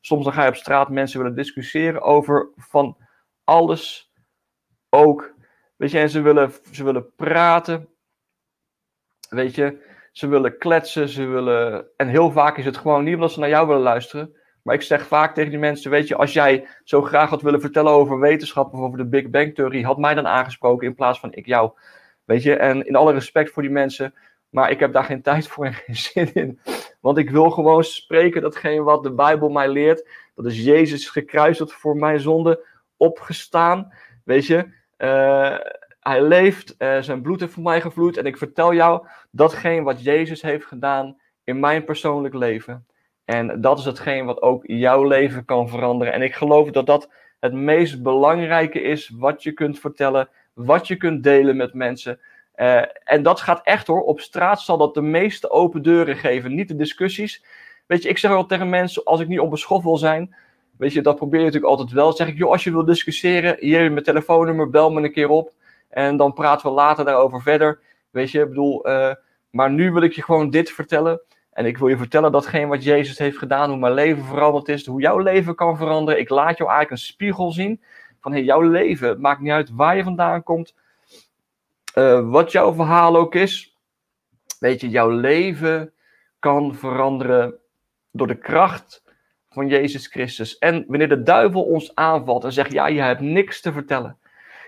Soms 0.00 0.24
dan 0.24 0.32
ga 0.32 0.42
je 0.42 0.48
op 0.48 0.56
straat 0.56 0.90
mensen 0.90 1.18
willen 1.18 1.36
discussiëren 1.36 2.02
over 2.02 2.48
van 2.56 2.96
alles 3.44 4.12
ook. 4.88 5.34
Weet 5.76 5.90
je, 5.90 5.98
en 5.98 6.10
ze 6.10 6.20
willen, 6.20 6.52
ze 6.70 6.84
willen 6.84 7.14
praten. 7.14 7.88
Weet 9.28 9.54
je, 9.54 9.84
ze 10.12 10.26
willen 10.26 10.58
kletsen, 10.58 11.08
ze 11.08 11.24
willen. 11.24 11.86
En 11.96 12.08
heel 12.08 12.30
vaak 12.30 12.56
is 12.56 12.64
het 12.64 12.76
gewoon 12.76 13.04
niet 13.04 13.14
omdat 13.14 13.32
ze 13.32 13.40
naar 13.40 13.48
jou 13.48 13.66
willen 13.66 13.82
luisteren. 13.82 14.36
Maar 14.62 14.74
ik 14.74 14.82
zeg 14.82 15.06
vaak 15.06 15.34
tegen 15.34 15.50
die 15.50 15.58
mensen: 15.58 15.90
Weet 15.90 16.08
je, 16.08 16.16
als 16.16 16.32
jij 16.32 16.66
zo 16.84 17.02
graag 17.02 17.30
had 17.30 17.42
willen 17.42 17.60
vertellen 17.60 17.92
over 17.92 18.18
wetenschap 18.18 18.72
of 18.72 18.80
over 18.80 18.98
de 18.98 19.06
Big 19.06 19.30
Bang 19.30 19.54
Theorie, 19.54 19.84
had 19.84 19.98
mij 19.98 20.14
dan 20.14 20.26
aangesproken 20.26 20.86
in 20.86 20.94
plaats 20.94 21.20
van 21.20 21.32
ik 21.32 21.46
jou. 21.46 21.70
Weet 22.24 22.42
je, 22.42 22.56
en 22.56 22.86
in 22.86 22.96
alle 22.96 23.12
respect 23.12 23.50
voor 23.50 23.62
die 23.62 23.70
mensen. 23.72 24.14
Maar 24.48 24.70
ik 24.70 24.80
heb 24.80 24.92
daar 24.92 25.04
geen 25.04 25.22
tijd 25.30 25.48
voor 25.48 25.66
en 25.66 25.74
geen 25.74 25.96
zin 25.96 26.34
in. 26.34 26.60
Want 27.06 27.18
ik 27.18 27.30
wil 27.30 27.50
gewoon 27.50 27.84
spreken 27.84 28.42
datgene 28.42 28.82
wat 28.82 29.02
de 29.02 29.10
Bijbel 29.10 29.48
mij 29.48 29.68
leert. 29.68 30.08
Dat 30.34 30.46
is 30.46 30.64
Jezus 30.64 31.08
gekruisigd 31.08 31.72
voor 31.72 31.96
mijn 31.96 32.20
zonde, 32.20 32.66
opgestaan. 32.96 33.92
Weet 34.24 34.46
je, 34.46 34.56
uh, 34.98 35.56
hij 36.00 36.22
leeft, 36.22 36.74
uh, 36.78 37.00
zijn 37.00 37.22
bloed 37.22 37.40
heeft 37.40 37.52
voor 37.52 37.62
mij 37.62 37.80
gevloeid. 37.80 38.16
En 38.16 38.24
ik 38.24 38.36
vertel 38.36 38.74
jou 38.74 39.06
datgene 39.30 39.82
wat 39.82 40.02
Jezus 40.02 40.42
heeft 40.42 40.64
gedaan 40.64 41.16
in 41.44 41.60
mijn 41.60 41.84
persoonlijk 41.84 42.34
leven. 42.34 42.86
En 43.24 43.60
dat 43.60 43.78
is 43.78 43.84
hetgeen 43.84 44.24
wat 44.24 44.42
ook 44.42 44.62
jouw 44.66 45.04
leven 45.04 45.44
kan 45.44 45.68
veranderen. 45.68 46.12
En 46.12 46.22
ik 46.22 46.34
geloof 46.34 46.70
dat 46.70 46.86
dat 46.86 47.10
het 47.40 47.52
meest 47.52 48.02
belangrijke 48.02 48.80
is 48.80 49.12
wat 49.16 49.42
je 49.42 49.52
kunt 49.52 49.78
vertellen, 49.78 50.28
wat 50.52 50.86
je 50.86 50.96
kunt 50.96 51.22
delen 51.22 51.56
met 51.56 51.74
mensen. 51.74 52.20
Uh, 52.56 52.82
en 53.04 53.22
dat 53.22 53.40
gaat 53.40 53.60
echt 53.62 53.86
hoor. 53.86 54.02
Op 54.02 54.20
straat 54.20 54.60
zal 54.60 54.76
dat 54.76 54.94
de 54.94 55.02
meeste 55.02 55.50
open 55.50 55.82
deuren 55.82 56.16
geven, 56.16 56.54
niet 56.54 56.68
de 56.68 56.76
discussies. 56.76 57.44
Weet 57.86 58.02
je, 58.02 58.08
ik 58.08 58.18
zeg 58.18 58.30
wel 58.30 58.46
tegen 58.46 58.68
mensen, 58.68 59.04
als 59.04 59.20
ik 59.20 59.28
niet 59.28 59.40
onbeschoft 59.40 59.84
wil 59.84 59.96
zijn, 59.96 60.34
weet 60.78 60.92
je, 60.92 61.02
dat 61.02 61.16
probeer 61.16 61.38
je 61.38 61.44
natuurlijk 61.44 61.72
altijd 61.72 61.92
wel. 61.92 62.12
zeg 62.12 62.28
ik, 62.28 62.36
joh, 62.36 62.50
als 62.50 62.64
je 62.64 62.70
wil 62.70 62.84
discussiëren, 62.84 63.56
hier 63.58 63.92
mijn 63.92 64.04
telefoonnummer, 64.04 64.70
bel 64.70 64.90
me 64.90 65.02
een 65.02 65.12
keer 65.12 65.28
op. 65.28 65.52
En 65.88 66.16
dan 66.16 66.32
praten 66.32 66.68
we 66.68 66.74
later 66.74 67.04
daarover 67.04 67.42
verder. 67.42 67.80
Weet 68.10 68.30
je, 68.30 68.40
ik 68.40 68.48
bedoel, 68.48 68.88
uh, 68.88 69.14
maar 69.50 69.70
nu 69.70 69.92
wil 69.92 70.02
ik 70.02 70.12
je 70.12 70.22
gewoon 70.22 70.50
dit 70.50 70.70
vertellen. 70.70 71.20
En 71.52 71.66
ik 71.66 71.78
wil 71.78 71.88
je 71.88 71.96
vertellen 71.96 72.32
datgene 72.32 72.66
wat 72.66 72.84
Jezus 72.84 73.18
heeft 73.18 73.38
gedaan, 73.38 73.70
hoe 73.70 73.78
mijn 73.78 73.92
leven 73.92 74.24
veranderd 74.24 74.68
is, 74.68 74.86
hoe 74.86 75.00
jouw 75.00 75.18
leven 75.18 75.54
kan 75.54 75.76
veranderen. 75.76 76.20
Ik 76.20 76.28
laat 76.28 76.58
jou 76.58 76.70
eigenlijk 76.70 76.90
een 76.90 77.06
spiegel 77.06 77.52
zien 77.52 77.82
van 78.20 78.32
hey, 78.32 78.42
jouw 78.42 78.60
leven. 78.60 79.20
Maakt 79.20 79.40
niet 79.40 79.52
uit 79.52 79.70
waar 79.74 79.96
je 79.96 80.02
vandaan 80.02 80.42
komt, 80.42 80.74
uh, 81.98 82.30
wat 82.30 82.52
jouw 82.52 82.74
verhaal 82.74 83.16
ook 83.16 83.34
is. 83.34 83.76
Weet 84.58 84.80
je, 84.80 84.88
jouw 84.88 85.10
leven 85.10 85.92
kan 86.38 86.74
veranderen 86.74 87.54
door 88.10 88.26
de 88.26 88.38
kracht 88.38 89.02
van 89.48 89.68
Jezus 89.68 90.06
Christus. 90.06 90.58
En 90.58 90.84
wanneer 90.88 91.08
de 91.08 91.22
duivel 91.22 91.62
ons 91.62 91.94
aanvalt 91.94 92.44
en 92.44 92.52
zegt, 92.52 92.72
ja, 92.72 92.86
je 92.86 93.00
hebt 93.00 93.20
niks 93.20 93.60
te 93.60 93.72
vertellen. 93.72 94.18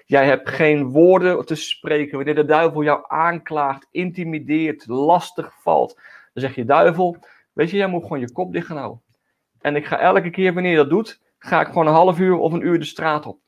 Jij 0.04 0.26
hebt 0.26 0.48
geen 0.48 0.90
woorden 0.90 1.46
te 1.46 1.54
spreken. 1.54 2.16
Wanneer 2.16 2.34
de 2.34 2.44
duivel 2.44 2.82
jou 2.82 3.04
aanklaagt, 3.06 3.86
intimideert, 3.90 4.86
lastig 4.86 5.52
valt. 5.62 5.94
Dan 6.32 6.42
zeg 6.42 6.54
je, 6.54 6.64
duivel, 6.64 7.16
weet 7.52 7.70
je, 7.70 7.76
jij 7.76 7.86
moet 7.86 8.02
gewoon 8.02 8.20
je 8.20 8.32
kop 8.32 8.52
dicht 8.52 8.66
gaan 8.66 8.76
houden. 8.76 9.02
En 9.60 9.76
ik 9.76 9.86
ga 9.86 9.98
elke 9.98 10.30
keer 10.30 10.54
wanneer 10.54 10.70
je 10.70 10.76
dat 10.76 10.90
doet, 10.90 11.20
ga 11.38 11.60
ik 11.60 11.66
gewoon 11.66 11.86
een 11.86 11.92
half 11.92 12.18
uur 12.18 12.36
of 12.36 12.52
een 12.52 12.66
uur 12.66 12.78
de 12.78 12.84
straat 12.84 13.26
op. 13.26 13.38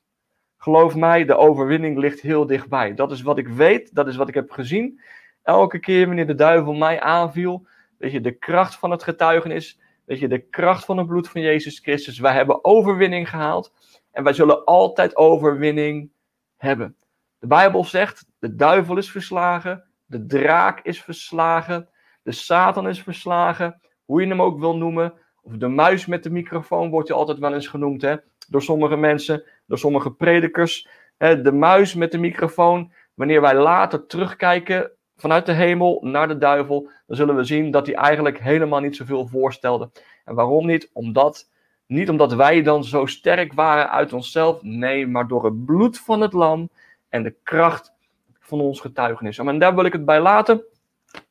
Geloof 0.63 0.95
mij, 0.95 1.25
de 1.25 1.35
overwinning 1.35 1.97
ligt 1.97 2.21
heel 2.21 2.45
dichtbij. 2.45 2.93
Dat 2.93 3.11
is 3.11 3.21
wat 3.21 3.37
ik 3.37 3.47
weet, 3.47 3.95
dat 3.95 4.07
is 4.07 4.15
wat 4.15 4.27
ik 4.27 4.33
heb 4.33 4.51
gezien. 4.51 5.01
Elke 5.43 5.79
keer 5.79 6.05
wanneer 6.05 6.27
de 6.27 6.35
duivel 6.35 6.73
mij 6.73 6.99
aanviel, 6.99 7.67
weet 7.97 8.11
je, 8.11 8.21
de 8.21 8.31
kracht 8.31 8.75
van 8.75 8.91
het 8.91 9.03
getuigenis, 9.03 9.79
weet 10.05 10.19
je, 10.19 10.27
de 10.27 10.39
kracht 10.39 10.85
van 10.85 10.97
het 10.97 11.07
bloed 11.07 11.29
van 11.29 11.41
Jezus 11.41 11.79
Christus. 11.79 12.19
Wij 12.19 12.33
hebben 12.33 12.65
overwinning 12.65 13.29
gehaald 13.29 13.73
en 14.11 14.23
wij 14.23 14.33
zullen 14.33 14.65
altijd 14.65 15.15
overwinning 15.15 16.11
hebben. 16.57 16.95
De 17.39 17.47
Bijbel 17.47 17.83
zegt, 17.83 18.25
de 18.39 18.55
duivel 18.55 18.97
is 18.97 19.11
verslagen, 19.11 19.83
de 20.05 20.25
draak 20.25 20.79
is 20.81 21.01
verslagen, 21.01 21.89
de 22.23 22.31
Satan 22.31 22.87
is 22.87 23.03
verslagen, 23.03 23.81
hoe 24.05 24.21
je 24.21 24.27
hem 24.27 24.41
ook 24.41 24.59
wil 24.59 24.77
noemen. 24.77 25.13
Of 25.41 25.57
de 25.57 25.67
muis 25.67 26.05
met 26.05 26.23
de 26.23 26.31
microfoon 26.31 26.89
wordt 26.89 27.07
hij 27.07 27.17
altijd 27.17 27.39
wel 27.39 27.53
eens 27.53 27.67
genoemd, 27.67 28.01
hè? 28.01 28.15
door 28.51 28.61
sommige 28.61 28.95
mensen, 28.95 29.43
door 29.71 29.79
sommige 29.79 30.11
predikers. 30.11 30.87
De 31.17 31.51
muis 31.51 31.93
met 31.93 32.11
de 32.11 32.17
microfoon, 32.17 32.91
wanneer 33.13 33.41
wij 33.41 33.55
later 33.55 34.05
terugkijken 34.05 34.91
vanuit 35.15 35.45
de 35.45 35.51
hemel 35.51 35.99
naar 36.01 36.27
de 36.27 36.37
duivel, 36.37 36.89
dan 37.07 37.15
zullen 37.17 37.35
we 37.35 37.43
zien 37.43 37.71
dat 37.71 37.85
hij 37.85 37.95
eigenlijk 37.95 38.39
helemaal 38.39 38.79
niet 38.79 38.95
zoveel 38.95 39.27
voorstelde. 39.27 39.89
En 40.25 40.35
waarom 40.35 40.65
niet? 40.65 40.89
Omdat, 40.93 41.49
niet 41.85 42.09
omdat 42.09 42.33
wij 42.33 42.61
dan 42.61 42.83
zo 42.83 43.05
sterk 43.05 43.53
waren 43.53 43.89
uit 43.89 44.13
onszelf, 44.13 44.61
nee, 44.61 45.07
maar 45.07 45.27
door 45.27 45.45
het 45.45 45.65
bloed 45.65 45.99
van 45.99 46.21
het 46.21 46.33
lam 46.33 46.69
en 47.09 47.23
de 47.23 47.35
kracht 47.43 47.93
van 48.39 48.61
ons 48.61 48.79
getuigenis. 48.79 49.37
En 49.37 49.59
daar 49.59 49.75
wil 49.75 49.85
ik 49.85 49.93
het 49.93 50.05
bij 50.05 50.21
laten. 50.21 50.63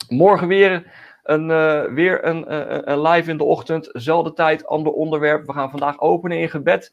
Morgen 0.08 0.48
weer 0.48 0.92
een, 1.22 1.48
uh, 1.48 1.84
weer 1.84 2.24
een, 2.24 2.44
uh, 2.52 2.78
een, 2.80 3.02
live 3.02 3.30
in 3.30 3.36
de 3.36 3.44
ochtend, 3.44 3.88
zelfde 3.92 4.32
tijd, 4.32 4.66
ander 4.66 4.92
onderwerp. 4.92 5.46
We 5.46 5.52
gaan 5.52 5.70
vandaag 5.70 6.00
openen 6.00 6.38
in 6.38 6.50
gebed. 6.50 6.92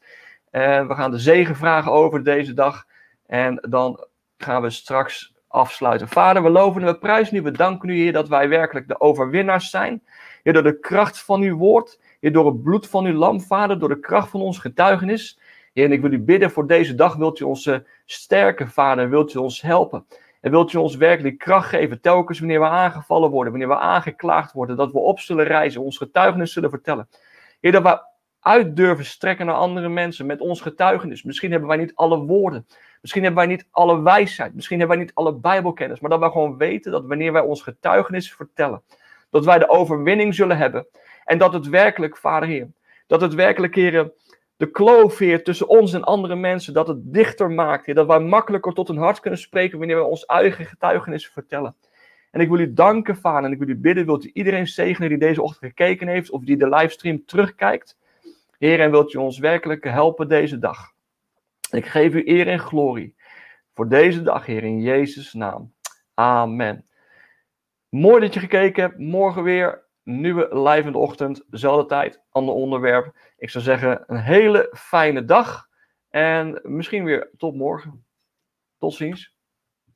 Uh, 0.52 0.86
we 0.86 0.94
gaan 0.94 1.10
de 1.10 1.18
zegen 1.18 1.56
vragen 1.56 1.92
over 1.92 2.24
deze 2.24 2.54
dag. 2.54 2.86
En 3.26 3.66
dan 3.68 4.06
gaan 4.38 4.62
we 4.62 4.70
straks 4.70 5.34
afsluiten. 5.48 6.08
Vader, 6.08 6.42
we 6.42 6.50
loven 6.50 6.80
en 6.80 6.86
we 6.86 6.98
prijzen 6.98 7.36
u. 7.36 7.42
We 7.42 7.50
danken 7.50 7.88
u, 7.88 7.94
Heer, 7.94 8.12
dat 8.12 8.28
wij 8.28 8.48
werkelijk 8.48 8.88
de 8.88 9.00
overwinnaars 9.00 9.70
zijn. 9.70 10.02
Heer, 10.42 10.52
door 10.52 10.62
de 10.62 10.78
kracht 10.78 11.22
van 11.22 11.42
uw 11.42 11.56
woord. 11.56 12.00
Heer, 12.20 12.32
door 12.32 12.46
het 12.46 12.62
bloed 12.62 12.88
van 12.88 13.04
uw 13.04 13.14
lam, 13.14 13.40
Vader. 13.40 13.78
Door 13.78 13.88
de 13.88 14.00
kracht 14.00 14.30
van 14.30 14.40
ons 14.40 14.58
getuigenis. 14.58 15.38
Heer, 15.72 15.84
en 15.84 15.92
ik 15.92 16.00
wil 16.00 16.12
u 16.12 16.18
bidden 16.18 16.50
voor 16.50 16.66
deze 16.66 16.94
dag. 16.94 17.14
Wilt 17.16 17.40
u 17.40 17.44
ons 17.44 17.70
sterken, 18.04 18.68
Vader? 18.68 19.08
Wilt 19.08 19.34
u 19.34 19.38
ons 19.38 19.62
helpen? 19.62 20.06
En 20.40 20.50
wilt 20.50 20.72
u 20.72 20.78
ons 20.78 20.96
werkelijk 20.96 21.38
kracht 21.38 21.68
geven, 21.68 22.00
telkens 22.00 22.38
wanneer 22.38 22.60
we 22.60 22.66
aangevallen 22.66 23.30
worden, 23.30 23.52
wanneer 23.52 23.70
we 23.70 23.78
aangeklaagd 23.78 24.52
worden, 24.52 24.76
dat 24.76 24.92
we 24.92 24.98
op 24.98 25.20
zullen 25.20 25.44
reizen, 25.44 25.82
ons 25.82 25.96
getuigenis 25.96 26.52
zullen 26.52 26.70
vertellen. 26.70 27.08
Heer, 27.60 27.72
dat 27.72 27.82
we 27.82 28.00
uit 28.40 28.76
durven 28.76 29.04
strekken 29.04 29.46
naar 29.46 29.54
andere 29.54 29.88
mensen 29.88 30.26
met 30.26 30.40
ons 30.40 30.60
getuigenis. 30.60 31.22
Misschien 31.22 31.50
hebben 31.50 31.68
wij 31.68 31.78
niet 31.78 31.94
alle 31.94 32.18
woorden, 32.18 32.66
misschien 33.00 33.22
hebben 33.22 33.46
wij 33.46 33.54
niet 33.54 33.66
alle 33.70 34.02
wijsheid, 34.02 34.54
misschien 34.54 34.78
hebben 34.78 34.96
wij 34.96 35.06
niet 35.06 35.14
alle 35.14 35.34
bijbelkennis, 35.34 36.00
maar 36.00 36.10
dat 36.10 36.20
wij 36.20 36.30
gewoon 36.30 36.56
weten 36.56 36.92
dat 36.92 37.06
wanneer 37.06 37.32
wij 37.32 37.42
ons 37.42 37.62
getuigenis 37.62 38.34
vertellen, 38.34 38.82
dat 39.30 39.44
wij 39.44 39.58
de 39.58 39.68
overwinning 39.68 40.34
zullen 40.34 40.56
hebben. 40.56 40.86
En 41.24 41.38
dat 41.38 41.52
het 41.52 41.68
werkelijk, 41.68 42.16
Vader 42.16 42.48
Heer, 42.48 42.68
dat 43.06 43.20
het 43.20 43.34
werkelijk, 43.34 43.74
Heer, 43.74 44.12
de 44.56 44.70
kloof, 44.70 45.18
Heer, 45.18 45.44
tussen 45.44 45.68
ons 45.68 45.92
en 45.92 46.04
andere 46.04 46.36
mensen, 46.36 46.74
dat 46.74 46.88
het 46.88 47.12
dichter 47.12 47.50
maakt, 47.50 47.94
dat 47.94 48.06
wij 48.06 48.20
makkelijker 48.20 48.72
tot 48.72 48.88
een 48.88 48.96
hart 48.96 49.20
kunnen 49.20 49.38
spreken 49.38 49.78
wanneer 49.78 49.96
we 49.96 50.02
ons 50.02 50.24
eigen 50.24 50.66
getuigenis 50.66 51.28
vertellen. 51.28 51.74
En 52.30 52.40
ik 52.40 52.48
wil 52.48 52.58
u 52.58 52.72
danken, 52.72 53.16
Vader, 53.16 53.44
en 53.44 53.52
ik 53.52 53.58
wil 53.58 53.68
u 53.68 53.76
bidden, 53.76 54.06
wilt 54.06 54.24
u 54.24 54.30
iedereen 54.32 54.66
zegenen 54.66 55.08
die 55.08 55.18
deze 55.18 55.42
ochtend 55.42 55.64
gekeken 55.64 56.08
heeft, 56.08 56.30
of 56.30 56.44
die 56.44 56.56
de 56.56 56.68
livestream 56.68 57.24
terugkijkt. 57.24 57.96
Heer, 58.58 58.80
en 58.80 58.90
wilt 58.90 59.12
u 59.12 59.18
ons 59.18 59.38
werkelijk 59.38 59.84
helpen 59.84 60.28
deze 60.28 60.58
dag. 60.58 60.92
Ik 61.70 61.86
geef 61.86 62.14
u 62.14 62.28
eer 62.28 62.48
en 62.48 62.58
glorie 62.58 63.16
voor 63.74 63.88
deze 63.88 64.22
dag, 64.22 64.46
Heer, 64.46 64.64
in 64.64 64.80
Jezus' 64.80 65.32
naam. 65.32 65.74
Amen. 66.14 66.86
Mooi 67.88 68.20
dat 68.20 68.34
je 68.34 68.40
gekeken 68.40 68.82
hebt. 68.82 68.98
Morgen 68.98 69.42
weer 69.42 69.86
nieuwe 70.02 70.60
live 70.60 70.86
in 70.86 70.92
de 70.92 70.98
ochtend, 70.98 71.44
dezelfde 71.46 71.86
tijd, 71.86 72.22
ander 72.30 72.54
onderwerp. 72.54 73.16
Ik 73.36 73.50
zou 73.50 73.64
zeggen, 73.64 74.04
een 74.06 74.20
hele 74.20 74.74
fijne 74.76 75.24
dag. 75.24 75.68
En 76.10 76.60
misschien 76.62 77.04
weer 77.04 77.30
tot 77.36 77.54
morgen. 77.54 78.06
Tot 78.78 78.94
ziens. 78.94 79.37